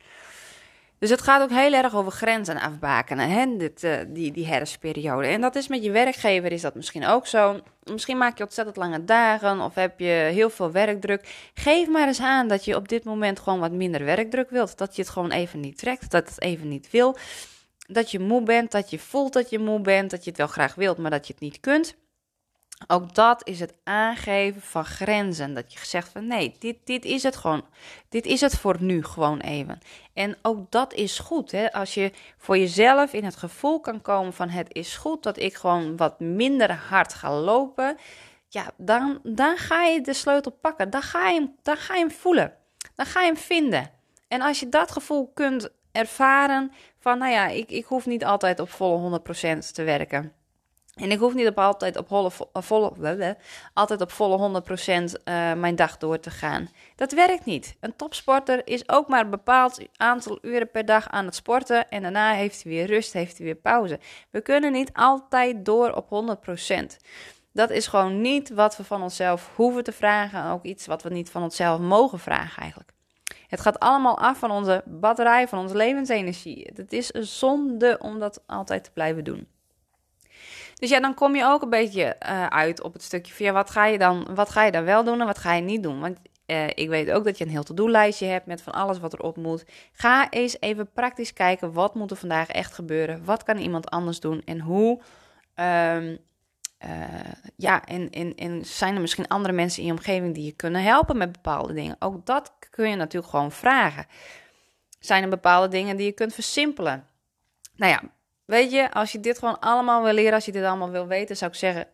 Dus 0.99 1.11
het 1.12 1.23
gaat 1.23 1.43
ook 1.43 1.51
heel 1.51 1.73
erg 1.73 1.95
over 1.95 2.12
grenzen 2.12 2.61
afbakenen, 2.61 3.29
hè? 3.29 3.56
Dit, 3.56 3.83
uh, 3.83 3.97
die, 4.09 4.33
die 4.33 4.47
herfstperiode. 4.47 5.27
En 5.27 5.41
dat 5.41 5.55
is 5.55 5.69
met 5.69 5.85
je 5.85 5.91
werkgever 5.91 6.53
is 6.53 6.61
dat 6.61 6.75
misschien 6.75 7.06
ook 7.06 7.27
zo. 7.27 7.61
Misschien 7.83 8.17
maak 8.17 8.39
je 8.39 8.45
ontzettend 8.45 8.77
lange 8.77 9.05
dagen 9.05 9.61
of 9.61 9.75
heb 9.75 10.01
je 10.01 10.31
heel 10.33 10.51
veel 10.51 10.71
werkdruk. 10.71 11.51
Geef 11.55 11.89
maar 11.89 12.06
eens 12.06 12.21
aan 12.21 12.49
dat 12.49 12.65
je 12.65 12.77
op 12.77 12.89
dit 12.89 13.05
moment 13.05 13.41
gewoon 13.41 13.61
wat 13.61 13.73
minder 13.73 14.05
werkdruk 14.05 14.51
wilt. 14.51 14.79
Dat 14.79 14.97
je 14.97 15.03
het 15.03 15.11
gewoon 15.11 15.31
even 15.31 15.61
niet 15.61 15.79
trekt, 15.79 16.11
dat 16.11 16.29
het 16.29 16.41
even 16.41 16.69
niet 16.69 16.91
wil. 16.91 17.17
Dat 17.87 18.11
je 18.11 18.19
moe 18.19 18.43
bent, 18.43 18.71
dat 18.71 18.91
je 18.91 18.99
voelt 18.99 19.33
dat 19.33 19.51
je 19.51 19.59
moe 19.59 19.81
bent, 19.81 20.11
dat 20.11 20.25
je 20.25 20.31
het 20.31 20.39
wel 20.39 20.49
graag 20.49 20.75
wilt, 20.75 20.99
maar 20.99 21.11
dat 21.11 21.27
je 21.27 21.32
het 21.32 21.43
niet 21.43 21.61
kunt. 21.61 21.97
Ook 22.87 23.15
dat 23.15 23.49
is 23.49 23.61
het 23.61 23.75
aangeven 23.85 24.63
van 24.63 24.85
grenzen. 24.85 25.55
Dat 25.55 25.73
je 25.73 25.79
zegt 25.82 26.08
van 26.08 26.27
nee, 26.27 26.56
dit, 26.58 26.77
dit 26.85 27.05
is 27.05 27.23
het 27.23 27.37
gewoon. 27.37 27.65
Dit 28.08 28.27
is 28.27 28.41
het 28.41 28.56
voor 28.56 28.77
nu 28.81 29.05
gewoon 29.05 29.41
even. 29.41 29.79
En 30.13 30.37
ook 30.43 30.70
dat 30.70 30.93
is 30.93 31.19
goed. 31.19 31.51
Hè? 31.51 31.73
Als 31.73 31.94
je 31.94 32.13
voor 32.37 32.58
jezelf 32.58 33.13
in 33.13 33.25
het 33.25 33.37
gevoel 33.37 33.81
kan 33.81 34.03
komen 34.03 34.32
van 34.32 34.49
het 34.49 34.67
is 34.73 34.97
goed 34.97 35.23
dat 35.23 35.39
ik 35.39 35.55
gewoon 35.55 35.97
wat 35.97 36.20
minder 36.20 36.73
hard 36.73 37.15
ga 37.15 37.41
lopen. 37.41 37.97
Ja, 38.49 38.70
dan, 38.77 39.20
dan 39.23 39.56
ga 39.56 39.82
je 39.82 40.01
de 40.01 40.15
sleutel 40.15 40.53
pakken. 40.53 40.91
Dan 40.91 41.03
ga, 41.03 41.29
je 41.29 41.49
dan 41.63 41.77
ga 41.77 41.94
je 41.94 42.01
hem 42.01 42.11
voelen. 42.11 42.55
Dan 42.94 43.06
ga 43.06 43.20
je 43.20 43.27
hem 43.27 43.37
vinden. 43.37 43.91
En 44.29 44.41
als 44.41 44.61
je 44.61 44.69
dat 44.69 44.91
gevoel 44.91 45.31
kunt 45.35 45.70
ervaren 45.94 46.72
van 46.98 47.19
nou 47.19 47.32
ja, 47.32 47.46
ik, 47.46 47.70
ik 47.70 47.84
hoef 47.84 48.06
niet 48.06 48.24
altijd 48.24 48.60
op 48.60 48.70
volle 48.70 49.20
100% 49.56 49.58
te 49.72 49.82
werken 49.82 50.32
en 50.94 51.10
ik 51.10 51.19
hoef 51.19 51.34
niet 51.34 51.46
op 51.46 51.58
altijd 51.58 51.96
op 51.96 52.08
volle, 52.08 52.31
eh, 52.53 52.63
volle, 52.63 53.36
altijd 53.72 54.01
op 54.01 54.10
volle 54.10 54.63
100% 54.63 55.15
uh, 55.24 55.51
eh, 55.51 55.58
mijn 55.58 55.77
dag 55.77 55.98
door 55.98 56.20
te 56.20 56.31
gaan. 56.31 56.69
Dat 56.96 57.13
werkt 57.13 57.44
niet. 57.44 57.77
Een 57.81 57.96
topsporter 57.96 58.67
is 58.67 58.89
ook 58.89 59.08
maar 59.08 59.24
een 59.24 59.31
bepaald 59.31 59.81
aantal 59.96 60.39
uren 60.43 60.70
per 60.70 60.84
dag 60.84 61.08
aan 61.08 61.24
het 61.24 61.34
sporten. 61.34 61.91
En 61.91 62.03
daarna 62.03 62.32
heeft 62.32 62.63
hij 62.63 62.72
weer 62.72 62.86
rust, 62.86 63.13
heeft 63.13 63.36
hij 63.36 63.46
weer 63.46 63.55
pauze. 63.55 63.98
We 64.31 64.41
kunnen 64.41 64.72
niet 64.72 64.91
altijd 64.93 65.65
door 65.65 65.93
op 65.93 66.08
100%. 66.08 66.96
Dat 67.53 67.70
is 67.70 67.86
gewoon 67.86 68.20
niet 68.20 68.51
wat 68.51 68.77
we 68.77 68.84
van 68.84 69.03
onszelf 69.03 69.51
hoeven 69.55 69.84
te 69.84 69.93
vragen. 69.93 70.51
Ook 70.51 70.65
iets 70.65 70.86
wat 70.86 71.03
we 71.03 71.10
niet 71.10 71.31
van 71.31 71.43
onszelf 71.43 71.81
mogen 71.81 72.19
vragen 72.19 72.63
eigenlijk. 72.63 72.94
Het 73.48 73.60
gaat 73.60 73.79
allemaal 73.79 74.19
af 74.19 74.39
van 74.39 74.51
onze 74.51 74.82
batterij, 74.86 75.48
van 75.48 75.58
onze 75.58 75.77
levensenergie. 75.77 76.70
Het 76.74 76.93
is 76.93 77.15
een 77.15 77.24
zonde 77.24 77.98
om 78.01 78.19
dat 78.19 78.43
altijd 78.46 78.84
te 78.84 78.91
blijven 78.91 79.24
doen. 79.24 79.48
Dus 80.74 80.91
ja, 80.91 81.01
dan 81.01 81.15
kom 81.15 81.36
je 81.36 81.44
ook 81.44 81.63
een 81.63 81.70
beetje 81.70 82.17
uh, 82.27 82.46
uit 82.46 82.82
op 82.82 82.93
het 82.93 83.03
stukje 83.03 83.34
van 83.34 83.46
ja, 83.46 83.53
wat 83.53 83.70
ga 83.70 83.86
je 83.86 83.98
dan, 83.98 84.29
wat 84.34 84.51
ga 84.51 84.65
je 84.65 84.70
dan 84.72 84.84
wel 84.84 85.05
doen 85.05 85.20
en 85.20 85.27
wat 85.27 85.39
ga 85.39 85.55
je 85.55 85.63
niet 85.63 85.82
doen? 85.82 86.01
Want 86.01 86.19
uh, 86.46 86.67
ik 86.67 86.89
weet 86.89 87.10
ook 87.10 87.24
dat 87.24 87.39
je 87.39 87.44
een 87.44 87.51
heel 87.51 87.63
to-do-lijstje 87.63 88.27
hebt 88.27 88.46
met 88.46 88.63
van 88.63 88.72
alles 88.72 88.98
wat 88.98 89.13
erop 89.13 89.36
moet. 89.36 89.65
Ga 89.93 90.31
eens 90.31 90.60
even 90.60 90.93
praktisch 90.93 91.32
kijken, 91.32 91.72
wat 91.72 91.94
moet 91.94 92.10
er 92.10 92.17
vandaag 92.17 92.48
echt 92.48 92.74
gebeuren? 92.74 93.24
Wat 93.24 93.43
kan 93.43 93.56
iemand 93.56 93.91
anders 93.91 94.20
doen? 94.20 94.43
En 94.44 94.60
hoe, 94.60 95.01
um, 95.55 96.19
ja, 97.56 97.84
en, 97.84 98.10
en, 98.10 98.34
en 98.34 98.64
zijn 98.64 98.94
er 98.94 99.00
misschien 99.00 99.29
andere 99.29 99.55
mensen 99.55 99.81
in 99.81 99.86
je 99.86 99.93
omgeving 99.94 100.34
die 100.34 100.44
je 100.44 100.53
kunnen 100.53 100.82
helpen 100.82 101.17
met 101.17 101.32
bepaalde 101.32 101.72
dingen? 101.72 101.96
Ook 101.98 102.26
dat 102.26 102.53
kun 102.70 102.88
je 102.88 102.96
natuurlijk 102.96 103.32
gewoon 103.32 103.53
vragen. 103.53 104.06
Zijn 104.98 105.22
er 105.22 105.29
bepaalde 105.29 105.69
dingen 105.69 105.96
die 105.96 106.06
je 106.06 106.12
kunt 106.12 106.34
versimpelen? 106.34 107.06
Nou 107.76 107.93
ja, 107.93 108.03
weet 108.44 108.72
je, 108.72 108.93
als 108.93 109.12
je 109.12 109.20
dit 109.20 109.38
gewoon 109.38 109.60
allemaal 109.60 110.03
wil 110.03 110.12
leren, 110.12 110.32
als 110.32 110.44
je 110.44 110.53
dit 110.53 110.64
allemaal 110.64 110.91
wil 110.91 111.06
weten, 111.06 111.36
zou 111.36 111.50
ik 111.50 111.56
zeggen, 111.56 111.86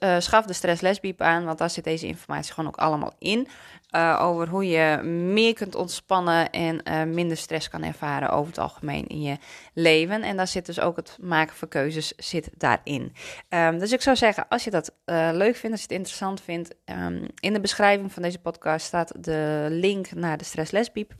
uh, 0.00 0.16
schaf 0.18 0.44
de 0.44 0.52
stress 0.52 0.80
lesbiep 0.80 1.20
aan, 1.20 1.44
want 1.44 1.58
daar 1.58 1.70
zit 1.70 1.84
deze 1.84 2.06
informatie 2.06 2.52
gewoon 2.52 2.70
ook 2.70 2.76
allemaal 2.76 3.12
in. 3.18 3.48
Uh, 3.90 4.18
over 4.22 4.48
hoe 4.48 4.68
je 4.68 5.02
meer 5.32 5.54
kunt 5.54 5.74
ontspannen 5.74 6.50
en 6.50 6.80
uh, 6.84 7.02
minder 7.02 7.36
stress 7.36 7.68
kan 7.68 7.82
ervaren 7.82 8.30
over 8.30 8.46
het 8.46 8.58
algemeen 8.58 9.06
in 9.06 9.22
je 9.22 9.36
leven. 9.74 10.22
En 10.22 10.36
daar 10.36 10.46
zit 10.46 10.66
dus 10.66 10.80
ook 10.80 10.96
het 10.96 11.16
maken 11.20 11.56
van 11.56 11.68
keuzes 11.68 12.12
zit 12.16 12.50
daarin. 12.56 13.12
Um, 13.48 13.78
dus 13.78 13.92
ik 13.92 14.02
zou 14.02 14.16
zeggen, 14.16 14.48
als 14.48 14.64
je 14.64 14.70
dat 14.70 14.94
leuk 15.32 15.56
vindt, 15.56 15.70
als 15.70 15.80
je 15.80 15.86
het 15.86 15.96
interessant 15.96 16.40
vindt, 16.40 16.74
um, 16.84 17.26
in 17.40 17.52
de 17.52 17.60
beschrijving 17.60 18.12
van 18.12 18.22
deze 18.22 18.38
podcast 18.38 18.86
staat 18.86 19.24
de 19.24 19.66
link 19.70 20.12
naar 20.12 20.38
de 20.38 20.44
stress 20.44 20.70
lesbiep. 20.70 21.12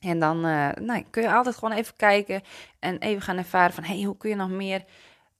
En 0.00 0.18
dan 0.18 0.40
nou, 0.40 1.04
kun 1.10 1.22
je 1.22 1.32
altijd 1.32 1.56
gewoon 1.56 1.76
even 1.76 1.96
kijken 1.96 2.42
en 2.78 2.98
even 2.98 3.22
gaan 3.22 3.36
ervaren 3.36 3.74
van, 3.74 3.84
hey, 3.84 4.02
hoe 4.02 4.16
kun 4.16 4.30
je 4.30 4.36
nog 4.36 4.50
meer 4.50 4.84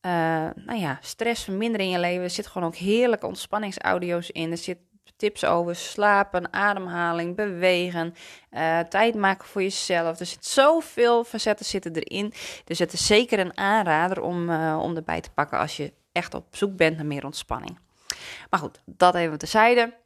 uh, 0.07 0.11
nou 0.55 0.79
ja, 0.79 0.99
stress 1.01 1.45
verminderen 1.45 1.87
in 1.87 1.93
je 1.93 1.99
leven. 1.99 2.23
Er 2.23 2.31
zitten 2.31 2.53
gewoon 2.53 2.69
ook 2.69 2.77
heerlijke 2.77 3.27
ontspanningsaudio's 3.27 4.31
in. 4.31 4.51
Er 4.51 4.59
zit 4.59 4.79
tips 5.17 5.45
over 5.45 5.77
slapen, 5.77 6.53
ademhaling, 6.53 7.37
bewegen, 7.37 8.15
uh, 8.51 8.79
tijd 8.79 9.15
maken 9.15 9.47
voor 9.47 9.63
jezelf. 9.63 10.21
Er 10.21 10.27
zit 10.27 10.47
zoveel 10.47 11.25
facetten 11.25 11.67
zitten 11.67 11.93
erin. 11.93 12.33
Dus 12.65 12.79
het 12.79 12.93
is 12.93 13.07
zeker 13.07 13.39
een 13.39 13.59
aanrader 13.59 14.23
om, 14.23 14.51
uh, 14.51 14.79
om 14.83 14.97
erbij 14.97 15.21
te 15.21 15.31
pakken 15.31 15.59
als 15.59 15.77
je 15.77 15.93
echt 16.13 16.35
op 16.35 16.47
zoek 16.51 16.77
bent 16.77 16.97
naar 16.97 17.07
meer 17.07 17.25
ontspanning. 17.25 17.79
Maar 18.51 18.61
goed, 18.61 18.81
dat 18.85 19.15
even 19.15 19.39
terzijde. 19.39 20.04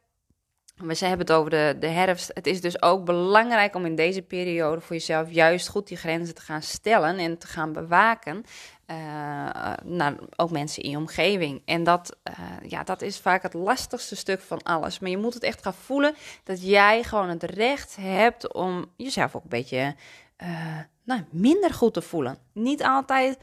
We 0.79 0.97
hebben 0.97 1.19
het 1.19 1.31
over 1.31 1.49
de, 1.49 1.75
de 1.79 1.87
herfst. 1.87 2.31
Het 2.33 2.47
is 2.47 2.61
dus 2.61 2.81
ook 2.81 3.05
belangrijk 3.05 3.75
om 3.75 3.85
in 3.85 3.95
deze 3.95 4.21
periode 4.21 4.81
voor 4.81 4.95
jezelf 4.95 5.31
juist 5.31 5.67
goed 5.67 5.87
die 5.87 5.97
grenzen 5.97 6.35
te 6.35 6.41
gaan 6.41 6.61
stellen 6.61 7.17
en 7.17 7.37
te 7.37 7.47
gaan 7.47 7.73
bewaken. 7.73 8.43
Uh, 8.87 10.11
ook 10.35 10.51
mensen 10.51 10.83
in 10.83 10.89
je 10.89 10.97
omgeving. 10.97 11.61
En 11.65 11.83
dat, 11.83 12.17
uh, 12.29 12.69
ja, 12.69 12.83
dat 12.83 13.01
is 13.01 13.19
vaak 13.19 13.41
het 13.41 13.53
lastigste 13.53 14.15
stuk 14.15 14.41
van 14.41 14.63
alles. 14.63 14.99
Maar 14.99 15.09
je 15.09 15.17
moet 15.17 15.33
het 15.33 15.43
echt 15.43 15.61
gaan 15.61 15.73
voelen 15.73 16.15
dat 16.43 16.63
jij 16.63 17.03
gewoon 17.03 17.29
het 17.29 17.43
recht 17.43 17.95
hebt 17.95 18.53
om 18.53 18.85
jezelf 18.95 19.35
ook 19.35 19.43
een 19.43 19.49
beetje 19.49 19.95
uh, 20.43 20.77
nou, 21.03 21.21
minder 21.29 21.73
goed 21.73 21.93
te 21.93 22.01
voelen. 22.01 22.37
Niet 22.53 22.83
altijd 22.83 23.37
100% 23.37 23.41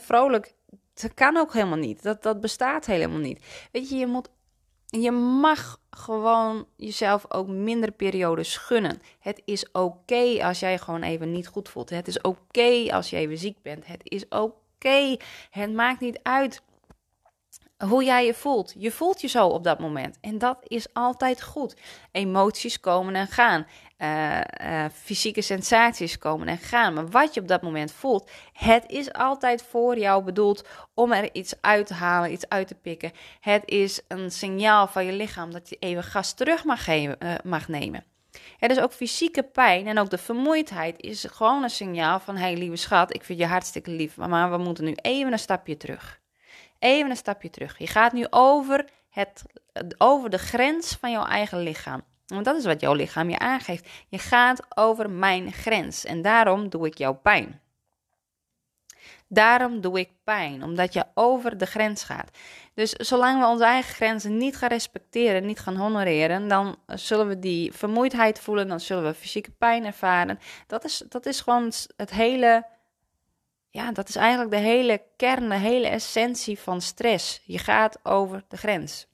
vrolijk. 0.00 0.54
Dat 0.94 1.14
kan 1.14 1.36
ook 1.36 1.52
helemaal 1.52 1.78
niet. 1.78 2.02
Dat, 2.02 2.22
dat 2.22 2.40
bestaat 2.40 2.86
helemaal 2.86 3.18
niet. 3.18 3.44
Weet 3.72 3.88
je, 3.88 3.96
je 3.96 4.06
moet 4.06 4.28
je 4.90 5.10
mag 5.10 5.80
gewoon 5.90 6.66
jezelf 6.76 7.32
ook 7.32 7.46
minder 7.46 7.92
periodes 7.92 8.56
gunnen. 8.56 9.00
Het 9.18 9.42
is 9.44 9.70
oké 9.72 10.44
als 10.44 10.60
jij 10.60 10.78
gewoon 10.78 11.02
even 11.02 11.30
niet 11.30 11.48
goed 11.48 11.68
voelt. 11.68 11.90
Het 11.90 12.08
is 12.08 12.20
oké 12.20 12.92
als 12.92 13.10
je 13.10 13.16
even 13.16 13.38
ziek 13.38 13.62
bent. 13.62 13.86
Het 13.86 14.00
is 14.02 14.28
oké. 14.28 15.16
Het 15.50 15.72
maakt 15.72 16.00
niet 16.00 16.20
uit 16.22 16.62
hoe 17.86 18.04
jij 18.04 18.26
je 18.26 18.34
voelt. 18.34 18.74
Je 18.78 18.90
voelt 18.90 19.20
je 19.20 19.28
zo 19.28 19.46
op 19.46 19.64
dat 19.64 19.78
moment. 19.78 20.18
En 20.20 20.38
dat 20.38 20.58
is 20.62 20.92
altijd 20.92 21.42
goed. 21.42 21.76
Emoties 22.12 22.80
komen 22.80 23.14
en 23.14 23.26
gaan. 23.26 23.66
Uh, 23.98 24.40
uh, 24.62 24.84
fysieke 24.92 25.42
sensaties 25.42 26.18
komen 26.18 26.48
en 26.48 26.58
gaan. 26.58 26.94
Maar 26.94 27.08
wat 27.08 27.34
je 27.34 27.40
op 27.40 27.48
dat 27.48 27.62
moment 27.62 27.92
voelt, 27.92 28.30
het 28.52 28.84
is 28.86 29.12
altijd 29.12 29.62
voor 29.62 29.98
jou 29.98 30.24
bedoeld 30.24 30.68
om 30.94 31.12
er 31.12 31.34
iets 31.34 31.54
uit 31.60 31.86
te 31.86 31.94
halen, 31.94 32.32
iets 32.32 32.48
uit 32.48 32.68
te 32.68 32.74
pikken. 32.74 33.12
Het 33.40 33.62
is 33.64 34.00
een 34.08 34.30
signaal 34.30 34.86
van 34.86 35.04
je 35.04 35.12
lichaam 35.12 35.52
dat 35.52 35.68
je 35.68 35.76
even 35.78 36.02
gas 36.02 36.32
terug 36.32 36.64
mag, 36.64 36.84
geven, 36.84 37.16
uh, 37.22 37.34
mag 37.44 37.68
nemen. 37.68 38.04
Het 38.58 38.70
is 38.70 38.80
ook 38.80 38.92
fysieke 38.92 39.42
pijn 39.42 39.86
en 39.86 39.98
ook 39.98 40.10
de 40.10 40.18
vermoeidheid 40.18 41.00
is 41.00 41.26
gewoon 41.30 41.62
een 41.62 41.70
signaal 41.70 42.20
van: 42.20 42.36
hé, 42.36 42.42
hey, 42.42 42.56
lieve 42.56 42.76
schat, 42.76 43.14
ik 43.14 43.24
vind 43.24 43.38
je 43.38 43.46
hartstikke 43.46 43.90
lief, 43.90 44.16
maar 44.16 44.50
we 44.50 44.58
moeten 44.58 44.84
nu 44.84 44.92
even 44.92 45.32
een 45.32 45.38
stapje 45.38 45.76
terug. 45.76 46.20
Even 46.78 47.10
een 47.10 47.16
stapje 47.16 47.50
terug. 47.50 47.78
Je 47.78 47.86
gaat 47.86 48.12
nu 48.12 48.26
over, 48.30 48.84
het, 49.10 49.42
over 49.96 50.30
de 50.30 50.38
grens 50.38 50.96
van 51.00 51.10
jouw 51.10 51.24
eigen 51.24 51.58
lichaam. 51.58 52.02
Want 52.28 52.44
dat 52.44 52.56
is 52.56 52.64
wat 52.64 52.80
jouw 52.80 52.92
lichaam 52.92 53.30
je 53.30 53.38
aangeeft. 53.38 53.88
Je 54.08 54.18
gaat 54.18 54.76
over 54.76 55.10
mijn 55.10 55.52
grens 55.52 56.04
en 56.04 56.22
daarom 56.22 56.68
doe 56.68 56.86
ik 56.86 56.98
jou 56.98 57.14
pijn. 57.14 57.60
Daarom 59.28 59.80
doe 59.80 59.98
ik 59.98 60.10
pijn, 60.24 60.62
omdat 60.62 60.92
je 60.92 61.04
over 61.14 61.58
de 61.58 61.66
grens 61.66 62.04
gaat. 62.04 62.30
Dus 62.74 62.90
zolang 62.90 63.40
we 63.40 63.46
onze 63.46 63.64
eigen 63.64 63.94
grenzen 63.94 64.36
niet 64.36 64.56
gaan 64.56 64.68
respecteren, 64.68 65.46
niet 65.46 65.58
gaan 65.58 65.76
honoreren, 65.76 66.48
dan 66.48 66.76
zullen 66.86 67.28
we 67.28 67.38
die 67.38 67.72
vermoeidheid 67.72 68.40
voelen, 68.40 68.68
dan 68.68 68.80
zullen 68.80 69.04
we 69.04 69.14
fysieke 69.14 69.50
pijn 69.50 69.84
ervaren. 69.84 70.38
Dat 70.66 70.84
is, 70.84 71.02
dat 71.08 71.26
is 71.26 71.40
gewoon 71.40 71.72
het 71.96 72.10
hele 72.10 72.66
ja, 73.70 73.92
dat 73.92 74.08
is 74.08 74.16
eigenlijk 74.16 74.50
de 74.50 74.56
hele 74.56 75.02
kern, 75.16 75.48
de 75.48 75.54
hele 75.54 75.86
essentie 75.86 76.58
van 76.58 76.80
stress. 76.80 77.40
Je 77.44 77.58
gaat 77.58 77.98
over 78.02 78.44
de 78.48 78.56
grens. 78.56 79.07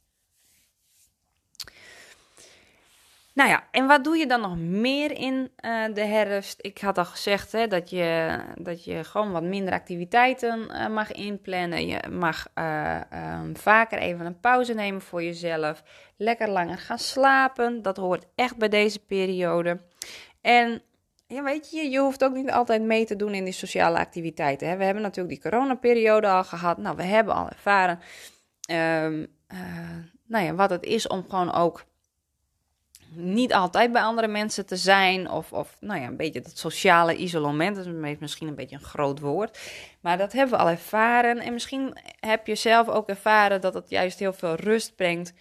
Nou 3.34 3.48
ja, 3.48 3.64
en 3.70 3.86
wat 3.86 4.04
doe 4.04 4.16
je 4.16 4.26
dan 4.26 4.40
nog 4.40 4.58
meer 4.58 5.12
in 5.12 5.34
uh, 5.34 5.84
de 5.94 6.04
herfst? 6.04 6.58
Ik 6.60 6.78
had 6.78 6.98
al 6.98 7.04
gezegd 7.04 7.52
hè, 7.52 7.66
dat, 7.66 7.90
je, 7.90 8.38
dat 8.54 8.84
je 8.84 9.04
gewoon 9.04 9.32
wat 9.32 9.42
minder 9.42 9.74
activiteiten 9.74 10.68
uh, 10.70 10.88
mag 10.88 11.12
inplannen. 11.12 11.86
Je 11.86 12.08
mag 12.10 12.46
uh, 12.54 13.00
um, 13.40 13.56
vaker 13.56 13.98
even 13.98 14.26
een 14.26 14.40
pauze 14.40 14.74
nemen 14.74 15.00
voor 15.00 15.22
jezelf. 15.22 15.82
Lekker 16.16 16.48
langer 16.48 16.78
gaan 16.78 16.98
slapen. 16.98 17.82
Dat 17.82 17.96
hoort 17.96 18.26
echt 18.34 18.56
bij 18.56 18.68
deze 18.68 18.98
periode. 18.98 19.80
En 20.40 20.82
ja, 21.26 21.42
weet 21.42 21.70
je, 21.70 21.90
je 21.90 21.98
hoeft 21.98 22.24
ook 22.24 22.34
niet 22.34 22.50
altijd 22.50 22.82
mee 22.82 23.04
te 23.04 23.16
doen 23.16 23.34
in 23.34 23.44
die 23.44 23.52
sociale 23.52 23.98
activiteiten. 23.98 24.68
Hè? 24.68 24.76
We 24.76 24.84
hebben 24.84 25.02
natuurlijk 25.02 25.34
die 25.34 25.50
coronaperiode 25.50 26.28
al 26.28 26.44
gehad. 26.44 26.78
Nou, 26.78 26.96
we 26.96 27.02
hebben 27.02 27.34
al 27.34 27.48
ervaren 27.48 28.00
uh, 28.70 29.26
nou 30.26 30.44
ja, 30.44 30.54
wat 30.54 30.70
het 30.70 30.84
is 30.84 31.06
om 31.06 31.24
gewoon 31.28 31.52
ook 31.52 31.84
niet 33.14 33.54
altijd 33.54 33.92
bij 33.92 34.02
andere 34.02 34.28
mensen 34.28 34.66
te 34.66 34.76
zijn. 34.76 35.30
Of, 35.30 35.52
of 35.52 35.76
nou 35.80 36.00
ja, 36.00 36.06
een 36.06 36.16
beetje 36.16 36.40
dat 36.40 36.58
sociale 36.58 37.16
isolement. 37.16 37.76
Dat 37.76 37.86
is 37.86 38.18
misschien 38.18 38.48
een 38.48 38.54
beetje 38.54 38.76
een 38.76 38.82
groot 38.82 39.20
woord. 39.20 39.58
Maar 40.00 40.18
dat 40.18 40.32
hebben 40.32 40.58
we 40.58 40.64
al 40.64 40.70
ervaren. 40.70 41.38
En 41.38 41.52
misschien 41.52 41.96
heb 42.20 42.46
je 42.46 42.54
zelf 42.54 42.88
ook 42.88 43.08
ervaren 43.08 43.60
dat 43.60 43.74
het 43.74 43.90
juist 43.90 44.18
heel 44.18 44.32
veel 44.32 44.54
rust 44.54 44.96
brengt 44.96 45.32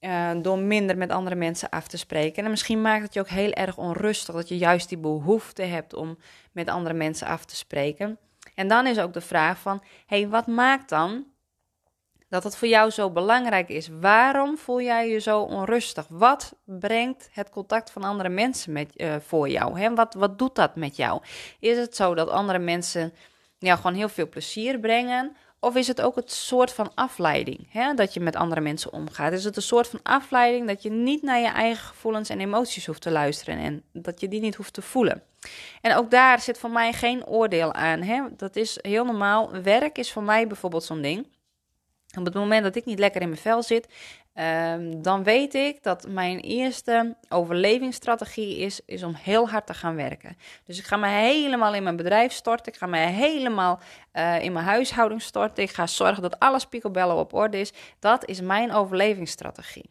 uh, 0.00 0.30
door 0.42 0.58
minder 0.58 0.96
met 0.96 1.10
andere 1.10 1.36
mensen 1.36 1.70
af 1.70 1.88
te 1.88 1.98
spreken. 1.98 2.44
En 2.44 2.50
misschien 2.50 2.82
maakt 2.82 3.02
het 3.02 3.14
je 3.14 3.20
ook 3.20 3.28
heel 3.28 3.52
erg 3.52 3.76
onrustig 3.76 4.34
dat 4.34 4.48
je 4.48 4.58
juist 4.58 4.88
die 4.88 4.98
behoefte 4.98 5.62
hebt 5.62 5.94
om 5.94 6.18
met 6.52 6.68
andere 6.68 6.94
mensen 6.94 7.26
af 7.26 7.44
te 7.44 7.56
spreken. 7.56 8.18
En 8.54 8.68
dan 8.68 8.86
is 8.86 8.98
ook 8.98 9.12
de 9.12 9.20
vraag 9.20 9.58
van, 9.58 9.82
hey, 10.06 10.28
wat 10.28 10.46
maakt 10.46 10.88
dan 10.88 11.24
dat 12.28 12.44
het 12.44 12.56
voor 12.56 12.68
jou 12.68 12.90
zo 12.90 13.10
belangrijk 13.10 13.68
is? 13.68 13.88
Waarom 14.00 14.58
voel 14.58 14.80
jij 14.80 15.08
je 15.08 15.18
zo 15.18 15.40
onrustig? 15.40 16.06
Wat 16.08 16.54
brengt 16.64 17.28
het 17.32 17.50
contact 17.50 17.90
van 17.90 18.04
andere 18.04 18.28
mensen 18.28 18.72
met, 18.72 18.92
uh, 18.96 19.14
voor 19.26 19.48
jou? 19.48 19.80
Hè? 19.80 19.94
Wat, 19.94 20.14
wat 20.14 20.38
doet 20.38 20.54
dat 20.54 20.76
met 20.76 20.96
jou? 20.96 21.22
Is 21.60 21.78
het 21.78 21.96
zo 21.96 22.14
dat 22.14 22.28
andere 22.28 22.58
mensen 22.58 23.12
jou 23.58 23.76
gewoon 23.76 23.96
heel 23.96 24.08
veel 24.08 24.28
plezier 24.28 24.78
brengen? 24.78 25.36
Of 25.60 25.76
is 25.76 25.86
het 25.86 26.00
ook 26.00 26.16
het 26.16 26.32
soort 26.32 26.72
van 26.72 26.90
afleiding 26.94 27.66
hè, 27.70 27.94
dat 27.94 28.14
je 28.14 28.20
met 28.20 28.36
andere 28.36 28.60
mensen 28.60 28.92
omgaat? 28.92 29.32
Is 29.32 29.44
het 29.44 29.56
een 29.56 29.62
soort 29.62 29.88
van 29.88 30.00
afleiding 30.02 30.66
dat 30.66 30.82
je 30.82 30.90
niet 30.90 31.22
naar 31.22 31.40
je 31.40 31.48
eigen 31.48 31.86
gevoelens 31.86 32.28
en 32.28 32.40
emoties 32.40 32.86
hoeft 32.86 33.02
te 33.02 33.10
luisteren 33.10 33.58
en 33.58 33.82
dat 33.92 34.20
je 34.20 34.28
die 34.28 34.40
niet 34.40 34.54
hoeft 34.54 34.72
te 34.72 34.82
voelen? 34.82 35.22
En 35.80 35.96
ook 35.96 36.10
daar 36.10 36.40
zit 36.40 36.58
voor 36.58 36.70
mij 36.70 36.92
geen 36.92 37.26
oordeel 37.26 37.72
aan. 37.72 38.02
Hè? 38.02 38.22
Dat 38.36 38.56
is 38.56 38.78
heel 38.80 39.04
normaal. 39.04 39.50
Werk 39.62 39.98
is 39.98 40.12
voor 40.12 40.22
mij 40.22 40.46
bijvoorbeeld 40.46 40.84
zo'n 40.84 41.02
ding. 41.02 41.26
Op 42.16 42.24
het 42.24 42.34
moment 42.34 42.62
dat 42.62 42.76
ik 42.76 42.84
niet 42.84 42.98
lekker 42.98 43.20
in 43.20 43.28
mijn 43.28 43.40
vel 43.40 43.62
zit, 43.62 43.88
um, 44.34 45.02
dan 45.02 45.22
weet 45.22 45.54
ik 45.54 45.82
dat 45.82 46.08
mijn 46.08 46.40
eerste 46.40 47.16
overlevingsstrategie 47.28 48.58
is, 48.58 48.80
is 48.86 49.02
om 49.02 49.14
heel 49.14 49.48
hard 49.48 49.66
te 49.66 49.74
gaan 49.74 49.96
werken. 49.96 50.36
Dus 50.64 50.78
ik 50.78 50.84
ga 50.84 50.96
me 50.96 51.08
helemaal 51.08 51.74
in 51.74 51.82
mijn 51.82 51.96
bedrijf 51.96 52.32
storten. 52.32 52.72
Ik 52.72 52.78
ga 52.78 52.86
me 52.86 52.98
helemaal 52.98 53.80
uh, 54.12 54.42
in 54.42 54.52
mijn 54.52 54.64
huishouding 54.64 55.22
storten. 55.22 55.62
Ik 55.62 55.70
ga 55.70 55.86
zorgen 55.86 56.22
dat 56.22 56.38
alles 56.38 56.66
picobello 56.66 57.18
op 57.18 57.32
orde 57.32 57.60
is. 57.60 57.72
Dat 57.98 58.28
is 58.28 58.40
mijn 58.40 58.72
overlevingsstrategie. 58.72 59.90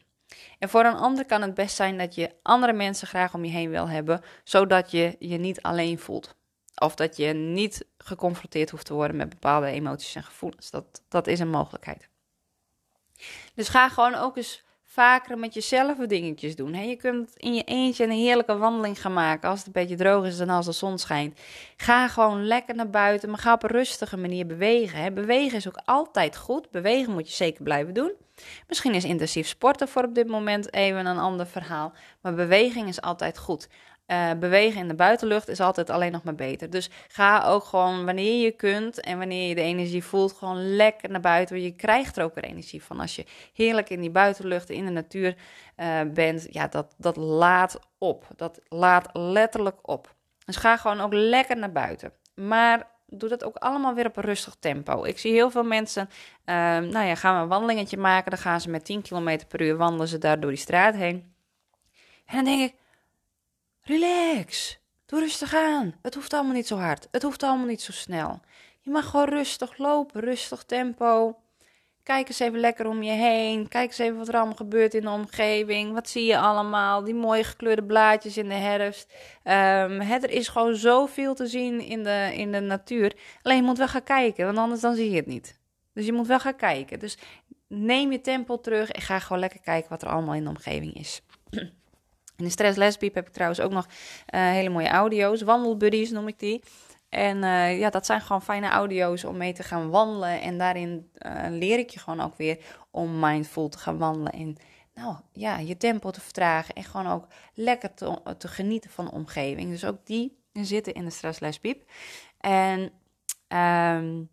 En 0.60 0.70
voor 0.70 0.86
een 0.86 0.96
ander 0.96 1.26
kan 1.26 1.42
het 1.42 1.54
best 1.54 1.76
zijn 1.76 1.98
dat 1.98 2.16
je 2.16 2.32
andere 2.42 2.74
mensen 2.74 3.08
graag 3.08 3.34
om 3.34 3.46
je 3.46 3.52
heen 3.52 3.70
wil 3.70 3.90
hebben, 3.90 4.22
zodat 4.44 4.92
je 4.92 5.16
je 5.20 5.38
niet 5.38 5.62
alleen 5.62 6.00
voelt. 6.00 6.36
Of 6.76 6.96
dat 6.96 7.18
je 7.18 7.34
niet 7.34 7.86
geconfronteerd 7.98 8.70
hoeft 8.70 8.86
te 8.86 8.94
worden 8.94 9.18
met 9.18 9.30
bepaalde 9.30 9.68
emoties 9.68 10.16
en 10.16 10.24
gevoelens. 10.24 10.72
Dat, 10.72 11.02
dat 11.10 11.28
is 11.28 11.40
een 11.40 11.50
mogelijkheid. 11.50 12.10
Dus 13.56 13.70
ga 13.70 13.90
gewoon 13.90 14.16
ook 14.16 14.38
eens 14.38 14.64
vaker 14.96 15.38
met 15.38 15.54
jezelf 15.54 15.98
dingetjes 15.98 16.56
doen. 16.56 16.88
Je 16.88 16.96
kunt 16.96 17.32
in 17.36 17.54
je 17.54 17.64
eentje 17.64 18.04
een 18.04 18.12
heerlijke 18.12 18.58
wandeling 18.58 19.02
gaan 19.02 19.14
maken 19.14 19.50
als 19.50 19.58
het 19.58 19.68
een 19.68 19.74
beetje 19.74 19.96
droog 19.96 20.26
is 20.26 20.40
en 20.40 20.50
als 20.50 20.66
de 20.66 20.72
zon 20.72 20.98
schijnt. 20.98 21.40
Ga 21.78 22.08
gewoon 22.08 22.48
lekker 22.48 22.76
naar 22.76 22.90
buiten, 22.90 23.30
maar 23.30 23.40
ga 23.40 23.54
op 23.54 23.64
een 23.64 23.70
rustige 23.70 24.18
manier 24.18 24.46
bewegen. 24.46 25.14
Bewegen 25.14 25.58
is 25.58 25.68
ook 25.68 25.82
altijd 25.86 26.38
goed. 26.38 26.72
Bewegen 26.72 27.14
moet 27.14 27.30
je 27.30 27.36
zeker 27.36 27.64
blijven 27.64 27.94
doen. 27.94 28.12
Misschien 28.68 28.94
is 28.94 29.04
intensief 29.04 29.48
sporten 29.48 29.88
voor 29.88 30.04
op 30.04 30.16
dit 30.16 30.28
moment 30.28 30.74
even 30.74 31.06
een 31.06 31.18
ander 31.18 31.48
verhaal. 31.48 31.94
Maar 32.22 32.34
beweging 32.34 32.88
is 32.88 33.02
altijd 33.02 33.38
goed. 33.38 33.68
Uh, 34.08 34.32
bewegen 34.40 34.82
in 34.82 34.88
de 34.88 34.96
buitenlucht 34.96 35.48
is 35.48 35.60
altijd 35.60 35.90
alleen 35.90 36.12
nog 36.12 36.24
maar 36.24 36.36
beter. 36.36 36.70
Dus 36.70 36.90
ga 37.08 37.46
ook 37.46 37.64
gewoon 37.64 38.06
wanneer 38.06 38.44
je 38.44 38.52
kunt 38.52 39.00
en 39.00 39.18
wanneer 39.18 39.48
je 39.48 39.56
de 39.56 39.62
energie 39.62 40.04
voelt, 40.04 40.34
gewoon 40.34 40.76
lekker 40.76 41.10
naar 41.10 41.22
buiten. 41.22 41.62
Je 41.62 41.76
krijgt 41.76 42.18
er 42.18 42.24
ook 42.24 42.36
weer 42.36 42.44
energie 42.44 42.84
van. 42.84 43.00
Als 43.00 43.16
je 43.16 43.26
heerlijk 43.54 43.90
in 43.90 44.02
die 44.02 44.10
buitenlucht, 44.10 44.70
in 44.70 44.86
de 44.86 44.92
natuur 44.92 45.36
uh, 45.78 46.02
bent, 46.14 46.48
ja, 46.50 46.68
dat, 46.68 46.96
dat 46.98 47.16
laat 47.16 47.80
op. 47.98 48.28
Dat 48.36 48.60
laat 48.68 49.10
letterlijk 49.14 49.78
op. 49.82 50.16
Dus 50.46 50.56
ga 50.56 50.78
gewoon 50.78 51.02
ook 51.02 51.14
lekker 51.14 51.58
naar 51.58 51.72
buiten. 51.72 52.12
Maar 52.36 52.88
doe 53.08 53.30
dat 53.30 53.44
ook 53.44 53.56
allemaal 53.56 53.94
weer 53.94 54.06
op 54.06 54.18
een 54.18 54.24
rustig 54.24 54.56
tempo. 54.60 55.04
Ik 55.04 55.20
zie 55.20 55.32
heel 55.32 55.52
veel 55.52 55.64
mensen, 55.64 56.10
uh, 56.46 56.56
nou 56.78 57.06
ja, 57.06 57.16
gaan 57.16 57.36
we 57.36 57.42
een 57.42 57.48
wandelingetje 57.48 57.98
maken. 57.98 58.32
Dan 58.32 58.40
gaan 58.40 58.62
ze 58.62 58.70
met 58.70 58.86
10 58.86 59.02
km 59.02 59.40
per 59.48 59.62
uur 59.62 59.78
wandelen 59.78 60.08
ze 60.08 60.18
daar 60.18 60.40
door 60.40 60.52
die 60.52 60.60
straat 60.60 60.96
heen. 60.96 61.34
En 62.26 62.36
dan 62.36 62.46
denk 62.46 62.62
ik, 62.62 62.76
relax, 63.88 64.80
doe 65.06 65.20
rustig 65.20 65.56
aan. 65.56 65.96
Het 66.02 66.14
hoeft 66.14 66.34
allemaal 66.34 66.54
niet 66.54 66.68
zo 66.68 66.78
hard, 66.78 67.08
het 67.12 67.24
hoeft 67.24 67.44
allemaal 67.44 67.66
niet 67.66 67.82
zo 67.82 67.92
snel. 67.92 68.40
Je 68.82 68.92
mag 68.92 69.10
gewoon 69.10 69.30
rustig 69.30 69.78
lopen, 69.78 70.22
rustig 70.22 70.64
tempo. 70.64 71.36
Kijk 72.04 72.28
eens 72.28 72.40
even 72.40 72.60
lekker 72.60 72.88
om 72.88 73.04
je 73.04 73.12
heen. 73.12 73.68
Kijk 73.68 73.88
eens 73.88 73.98
even 73.98 74.18
wat 74.18 74.28
er 74.28 74.36
allemaal 74.36 74.56
gebeurt 74.56 74.94
in 74.94 75.02
de 75.02 75.10
omgeving. 75.10 75.94
Wat 75.94 76.10
zie 76.10 76.26
je 76.26 76.38
allemaal? 76.38 77.04
Die 77.04 77.14
mooie 77.14 77.44
gekleurde 77.44 77.84
blaadjes 77.84 78.38
in 78.38 78.48
de 78.48 78.54
herfst. 78.54 79.14
Um, 79.44 80.02
er 80.02 80.30
is 80.30 80.48
gewoon 80.48 80.76
zoveel 80.76 81.34
te 81.34 81.48
zien 81.48 81.82
in 81.82 82.04
de, 82.04 82.32
in 82.34 82.52
de 82.52 82.60
natuur. 82.60 83.16
Alleen 83.42 83.58
je 83.58 83.64
moet 83.64 83.78
wel 83.78 83.88
gaan 83.88 84.04
kijken, 84.04 84.46
want 84.46 84.58
anders 84.58 84.82
dan 84.82 84.96
zie 84.96 85.10
je 85.10 85.16
het 85.16 85.26
niet. 85.26 85.60
Dus 85.94 86.06
je 86.06 86.14
moet 86.14 86.28
wel 86.28 86.40
gaan 86.40 86.56
kijken. 86.56 87.00
Dus 87.00 87.18
neem 87.68 88.12
je 88.12 88.22
tempo 88.22 88.60
terug 88.60 88.92
en 88.92 89.02
ga 89.02 89.20
gewoon 89.20 89.40
lekker 89.40 89.62
kijken 89.62 89.90
wat 89.90 90.02
er 90.02 90.10
allemaal 90.10 90.36
in 90.36 90.44
de 90.44 90.50
omgeving 90.50 90.94
is. 90.94 91.22
In 92.38 92.44
de 92.44 92.50
Stress 92.50 92.78
Lesbiep 92.78 93.14
heb 93.14 93.28
ik 93.28 93.34
trouwens 93.34 93.60
ook 93.60 93.72
nog 93.72 93.86
uh, 93.86 94.42
hele 94.42 94.70
mooie 94.70 94.88
audio's. 94.88 95.42
Wandelbuddies 95.42 96.12
noem 96.12 96.28
ik 96.28 96.40
die. 96.40 96.64
En 97.10 97.38
uh, 97.44 97.80
ja, 97.80 97.90
dat 97.90 98.06
zijn 98.06 98.22
gewoon 98.22 98.42
fijne 98.42 98.68
audio's 98.68 99.24
om 99.24 99.38
mee 99.38 99.54
te 99.54 99.64
gaan 99.64 99.90
wandelen. 99.90 100.42
En 100.42 100.58
daarin 100.58 101.12
uh, 101.20 101.46
leer 101.50 101.80
ik 101.80 101.90
je 101.90 102.00
gewoon 102.00 102.22
ook 102.22 102.38
weer 102.38 102.58
om 102.92 103.20
mindful 103.20 103.70
te 103.70 103.78
gaan 103.78 103.98
wandelen. 103.98 104.32
En 104.32 104.56
nou 104.94 105.16
ja, 105.32 105.58
je 105.58 105.78
tempo 105.78 106.12
te 106.12 106.22
vertragen. 106.22 106.76
En 106.76 106.84
gewoon 106.84 107.08
ook 107.08 107.28
lekker 107.54 107.94
te, 107.94 108.36
te 108.38 108.48
genieten 108.48 108.90
van 108.90 109.06
de 109.06 109.12
omgeving. 109.12 109.70
Dus 109.70 109.86
ook 109.86 110.06
die 110.06 110.38
zitten 110.54 110.94
in 110.94 111.06
de 111.06 111.12
stresslesbiep. 111.12 111.90
En 112.40 112.80
um, 113.48 114.30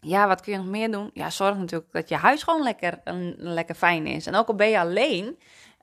ja, 0.00 0.26
wat 0.26 0.40
kun 0.40 0.52
je 0.52 0.58
nog 0.58 0.66
meer 0.68 0.90
doen? 0.90 1.10
Ja, 1.12 1.30
zorg 1.30 1.56
natuurlijk 1.56 1.92
dat 1.92 2.08
je 2.08 2.14
huis 2.14 2.42
gewoon 2.42 2.62
lekker, 2.62 3.00
lekker 3.36 3.74
fijn 3.74 4.06
is. 4.06 4.26
En 4.26 4.34
ook 4.34 4.48
al 4.48 4.54
ben 4.54 4.68
je 4.68 4.78
alleen, 4.78 5.38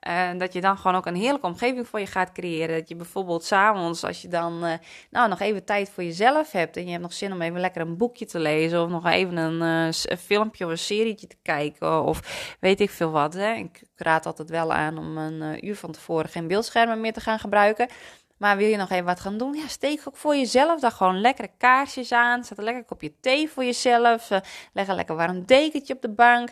uh, 0.08 0.38
dat 0.38 0.52
je 0.52 0.60
dan 0.60 0.76
gewoon 0.76 0.96
ook 0.96 1.06
een 1.06 1.14
heerlijke 1.14 1.46
omgeving 1.46 1.88
voor 1.88 2.00
je 2.00 2.06
gaat 2.06 2.32
creëren. 2.32 2.78
Dat 2.78 2.88
je 2.88 2.96
bijvoorbeeld 2.96 3.44
s'avonds, 3.44 4.04
als 4.04 4.22
je 4.22 4.28
dan 4.28 4.64
uh, 4.64 4.72
nou, 5.10 5.28
nog 5.28 5.40
even 5.40 5.64
tijd 5.64 5.90
voor 5.90 6.04
jezelf 6.04 6.52
hebt. 6.52 6.76
En 6.76 6.84
je 6.84 6.90
hebt 6.90 7.02
nog 7.02 7.12
zin 7.12 7.32
om 7.32 7.42
even 7.42 7.60
lekker 7.60 7.80
een 7.80 7.96
boekje 7.96 8.26
te 8.26 8.38
lezen. 8.38 8.82
Of 8.82 8.88
nog 8.88 9.06
even 9.06 9.36
een, 9.36 9.60
een 9.60 10.18
filmpje 10.18 10.64
of 10.64 10.70
een 10.70 10.78
serietje 10.78 11.26
te 11.26 11.36
kijken. 11.42 12.02
Of 12.02 12.56
weet 12.60 12.80
ik 12.80 12.90
veel 12.90 13.10
wat. 13.10 13.34
Hè. 13.34 13.52
Ik 13.52 13.82
raad 13.96 14.26
altijd 14.26 14.50
wel 14.50 14.72
aan 14.72 14.98
om 14.98 15.18
een 15.18 15.66
uur 15.66 15.76
van 15.76 15.92
tevoren 15.92 16.28
geen 16.30 16.48
beeldschermen 16.48 17.00
meer 17.00 17.12
te 17.12 17.20
gaan 17.20 17.38
gebruiken. 17.38 17.88
Maar 18.36 18.56
wil 18.56 18.68
je 18.68 18.76
nog 18.76 18.90
even 18.90 19.04
wat 19.04 19.20
gaan 19.20 19.38
doen? 19.38 19.54
Ja, 19.54 19.68
steek 19.68 20.00
ook 20.08 20.16
voor 20.16 20.36
jezelf 20.36 20.80
dan 20.80 20.90
gewoon 20.90 21.20
lekkere 21.20 21.50
kaarsjes 21.58 22.12
aan. 22.12 22.44
Zet 22.44 22.58
een 22.58 22.64
lekker 22.64 22.84
kopje 22.84 23.12
thee 23.20 23.48
voor 23.48 23.64
jezelf. 23.64 24.28
leg 24.72 24.88
een 24.88 24.94
lekker 24.94 25.16
warm 25.16 25.44
dekentje 25.44 25.94
op 25.94 26.02
de 26.02 26.10
bank. 26.10 26.50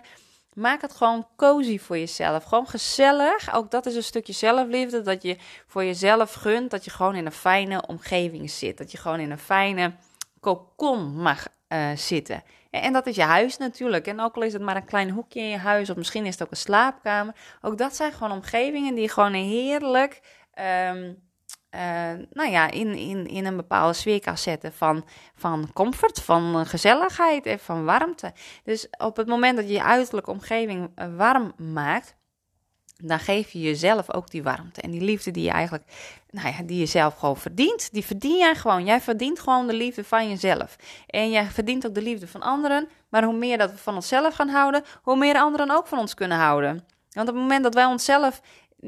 Maak 0.55 0.81
het 0.81 0.93
gewoon 0.93 1.27
cozy 1.37 1.79
voor 1.79 1.99
jezelf. 1.99 2.45
Gewoon 2.45 2.67
gezellig. 2.67 3.55
Ook 3.55 3.71
dat 3.71 3.87
is 3.87 3.95
een 3.95 4.03
stukje 4.03 4.33
zelfliefde. 4.33 5.03
Dat 5.03 5.23
je 5.23 5.37
voor 5.67 5.85
jezelf 5.85 6.33
gunt. 6.33 6.71
Dat 6.71 6.85
je 6.85 6.91
gewoon 6.91 7.15
in 7.15 7.27
een 7.27 7.33
fijne 7.33 7.87
omgeving 7.87 8.51
zit. 8.51 8.79
Dat 8.79 8.93
je 8.93 8.99
gewoon 8.99 9.21
in 9.21 9.31
een 9.31 9.39
fijne 9.39 9.93
kokon 10.41 11.17
mag 11.17 11.47
uh, 11.69 11.91
zitten. 11.95 12.43
En 12.71 12.93
dat 12.93 13.07
is 13.07 13.17
je 13.17 13.23
huis 13.23 13.57
natuurlijk. 13.57 14.07
En 14.07 14.21
ook 14.21 14.37
al 14.37 14.43
is 14.43 14.53
het 14.53 14.63
maar 14.63 14.77
een 14.77 14.85
klein 14.85 15.11
hoekje 15.11 15.41
in 15.41 15.49
je 15.49 15.57
huis. 15.57 15.91
Of 15.91 15.97
misschien 15.97 16.27
is 16.27 16.33
het 16.33 16.43
ook 16.43 16.51
een 16.51 16.57
slaapkamer. 16.57 17.35
Ook 17.61 17.79
dat 17.79 17.97
zijn 17.97 18.13
gewoon 18.13 18.33
omgevingen 18.33 18.95
die 18.95 19.09
gewoon 19.09 19.33
heerlijk. 19.33 20.21
Um, 20.91 21.31
uh, 21.75 21.81
nou 22.33 22.51
ja, 22.51 22.71
in, 22.71 22.95
in, 22.95 23.27
in 23.27 23.47
een 23.47 23.57
bepaalde 23.57 23.93
sfeer 23.93 24.21
kan 24.21 24.39
zetten 24.39 24.73
van, 24.73 25.05
van 25.35 25.71
comfort, 25.73 26.21
van 26.21 26.67
gezelligheid 26.67 27.47
en 27.47 27.59
van 27.59 27.85
warmte. 27.85 28.33
Dus 28.65 28.87
op 28.99 29.17
het 29.17 29.27
moment 29.27 29.57
dat 29.57 29.67
je 29.67 29.73
je 29.73 29.83
uiterlijke 29.83 30.31
omgeving 30.31 30.91
eh, 30.95 31.07
warm 31.17 31.53
maakt, 31.57 32.15
dan 32.97 33.19
geef 33.19 33.51
je 33.51 33.61
jezelf 33.61 34.13
ook 34.13 34.31
die 34.31 34.43
warmte 34.43 34.81
en 34.81 34.91
die 34.91 35.01
liefde 35.01 35.31
die 35.31 35.45
je 35.45 35.51
eigenlijk, 35.51 35.85
nou 36.31 36.49
ja, 36.49 36.63
die 36.63 36.79
je 36.79 36.87
zelf 36.87 37.15
gewoon 37.15 37.37
verdient. 37.37 37.93
Die 37.93 38.05
verdien 38.05 38.39
jij 38.39 38.55
gewoon. 38.55 38.85
Jij 38.85 39.01
verdient 39.01 39.41
gewoon 39.41 39.67
de 39.67 39.75
liefde 39.75 40.05
van 40.05 40.29
jezelf. 40.29 40.77
En 41.07 41.31
jij 41.31 41.45
verdient 41.45 41.87
ook 41.87 41.95
de 41.95 42.03
liefde 42.03 42.29
van 42.29 42.43
anderen. 42.43 42.89
Maar 43.09 43.25
hoe 43.25 43.37
meer 43.37 43.59
dat 43.59 43.71
we 43.71 43.77
van 43.77 43.95
onszelf 43.95 44.35
gaan 44.35 44.49
houden, 44.49 44.85
hoe 45.03 45.17
meer 45.17 45.37
anderen 45.37 45.71
ook 45.71 45.87
van 45.87 45.99
ons 45.99 46.15
kunnen 46.15 46.39
houden. 46.39 46.85
Want 47.13 47.29
op 47.29 47.35
het 47.35 47.43
moment 47.43 47.63
dat 47.63 47.75
wij 47.75 47.85
onszelf 47.85 48.41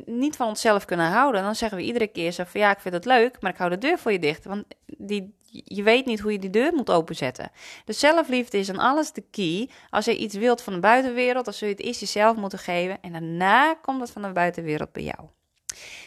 niet 0.04 0.36
van 0.36 0.48
onszelf 0.48 0.84
kunnen 0.84 1.10
houden, 1.10 1.42
dan 1.42 1.54
zeggen 1.54 1.78
we 1.78 1.84
iedere 1.84 2.06
keer 2.06 2.32
zo 2.32 2.44
van 2.46 2.60
ja, 2.60 2.70
ik 2.70 2.80
vind 2.80 2.94
het 2.94 3.04
leuk, 3.04 3.40
maar 3.40 3.50
ik 3.52 3.58
hou 3.58 3.70
de 3.70 3.78
deur 3.78 3.98
voor 3.98 4.12
je 4.12 4.18
dicht. 4.18 4.44
Want 4.44 4.64
die, 4.86 5.34
je 5.50 5.82
weet 5.82 6.06
niet 6.06 6.20
hoe 6.20 6.32
je 6.32 6.38
die 6.38 6.50
deur 6.50 6.72
moet 6.72 6.90
openzetten. 6.90 7.50
Dus 7.84 7.98
zelfliefde 7.98 8.58
is 8.58 8.70
aan 8.70 8.78
alles 8.78 9.12
de 9.12 9.24
key. 9.30 9.70
Als 9.90 10.04
je 10.04 10.16
iets 10.16 10.34
wilt 10.34 10.62
van 10.62 10.72
de 10.72 10.80
buitenwereld, 10.80 11.44
dan 11.44 11.54
zul 11.54 11.68
je 11.68 11.74
het 11.74 11.82
eerst 11.82 12.00
jezelf 12.00 12.36
moeten 12.36 12.58
geven. 12.58 12.98
En 13.00 13.12
daarna 13.12 13.74
komt 13.74 14.00
het 14.00 14.10
van 14.10 14.22
de 14.22 14.32
buitenwereld 14.32 14.92
bij 14.92 15.02
jou. 15.02 15.28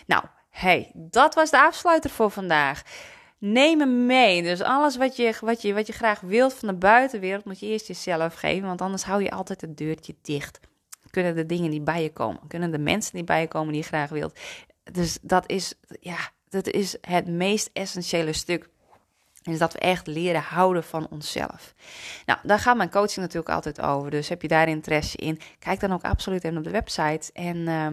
Nou, 0.06 0.23
hey, 0.50 0.91
dat 0.93 1.36
was 1.36 1.50
de 1.50 1.62
afsluiter 1.62 2.10
voor 2.10 2.32
vandaag. 2.32 2.82
Neem 3.38 3.80
hem 3.80 4.06
mee. 4.06 4.43
Dus 4.43 4.62
alles 4.62 4.97
wat 4.97 5.15
je, 5.15 5.36
wat, 5.41 5.62
je, 5.62 5.73
wat 5.73 5.88
je 5.88 5.93
graag 5.93 6.19
wilt 6.19 6.54
van 6.54 6.67
de 6.67 6.73
buitenwereld, 6.73 7.45
moet 7.45 7.60
je 7.60 7.65
eerst 7.65 7.88
jezelf 7.88 8.34
geven. 8.34 8.67
Want 8.67 8.82
anders 8.82 9.04
hou 9.04 9.23
je 9.23 9.32
altijd 9.32 9.62
het 9.62 9.78
deurtje 9.78 10.15
dicht 10.21 10.60
kunnen 11.10 11.36
de 11.36 11.46
dingen 11.46 11.72
die 11.72 11.82
bij 11.82 12.04
je 12.04 12.13
komen, 12.13 12.39
kunnen 12.48 12.72
de 12.72 12.80
mensen 12.80 13.13
die 13.13 13.24
bij 13.24 13.41
je 13.41 13.48
komen 13.48 13.74
die 13.74 13.82
je 13.82 13.88
graag 13.88 14.10
wilt. 14.10 14.39
Dus 14.91 15.17
dat 15.22 15.50
is, 15.50 15.74
ja, 16.00 16.17
dat 16.50 16.67
is 16.67 16.98
het 17.02 17.28
meest 17.28 17.70
essentiële 17.74 18.34
stuk. 18.34 18.70
Is 19.43 19.58
dat 19.58 19.74
we 19.74 19.80
echt 19.80 20.08
leren 20.08 20.41
houden 20.41 20.84
van 20.84 21.08
onszelf. 21.10 21.74
Nou, 22.26 22.39
daar 22.43 22.60
gaat 22.60 22.78
mijn 22.78 22.89
coaching 22.89 23.17
natuurlijk 23.17 23.50
altijd 23.50 23.82
over. 23.82 24.12
Dus 24.12 24.30
heb 24.30 24.41
je 24.41 24.48
daar 24.48 24.67
interesse 24.67 25.17
in? 25.17 25.39
Kijk 25.60 25.80
dan 25.80 25.93
ook 25.93 26.04
absoluut 26.04 26.43
even 26.43 26.58
op 26.58 26.63
de 26.63 26.70
website. 26.70 27.32
En 27.34 27.58
uh, 27.58 27.88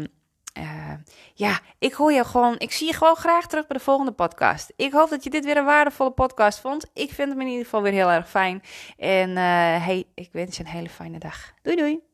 uh, 0.65 0.93
ja, 1.35 1.61
ik 1.79 1.93
hoor 1.93 2.13
je 2.13 2.25
gewoon. 2.25 2.55
Ik 2.59 2.73
zie 2.73 2.87
je 2.87 2.93
gewoon 2.93 3.17
graag 3.17 3.47
terug 3.47 3.67
bij 3.67 3.77
de 3.77 3.85
volgende 3.85 4.13
podcast. 4.13 4.73
Ik 4.77 4.93
hoop 4.93 5.11
dat 5.11 5.25
je 5.25 5.31
dit 5.31 5.45
weer 5.45 5.57
een 5.57 5.65
waardevolle 5.65 6.11
podcast 6.11 6.59
vond. 6.59 6.91
Ik 6.93 7.13
vind 7.13 7.31
hem 7.31 7.41
in 7.41 7.47
ieder 7.47 7.65
geval 7.65 7.83
weer 7.83 7.93
heel 7.93 8.11
erg 8.11 8.31
fijn. 8.31 8.63
En 8.97 9.31
uh, 9.31 9.37
hey, 9.85 10.05
ik 10.15 10.33
wens 10.33 10.57
je 10.57 10.63
een 10.63 10.71
hele 10.71 10.89
fijne 10.89 11.19
dag. 11.19 11.53
Doei 11.63 11.77
doei. 11.77 12.14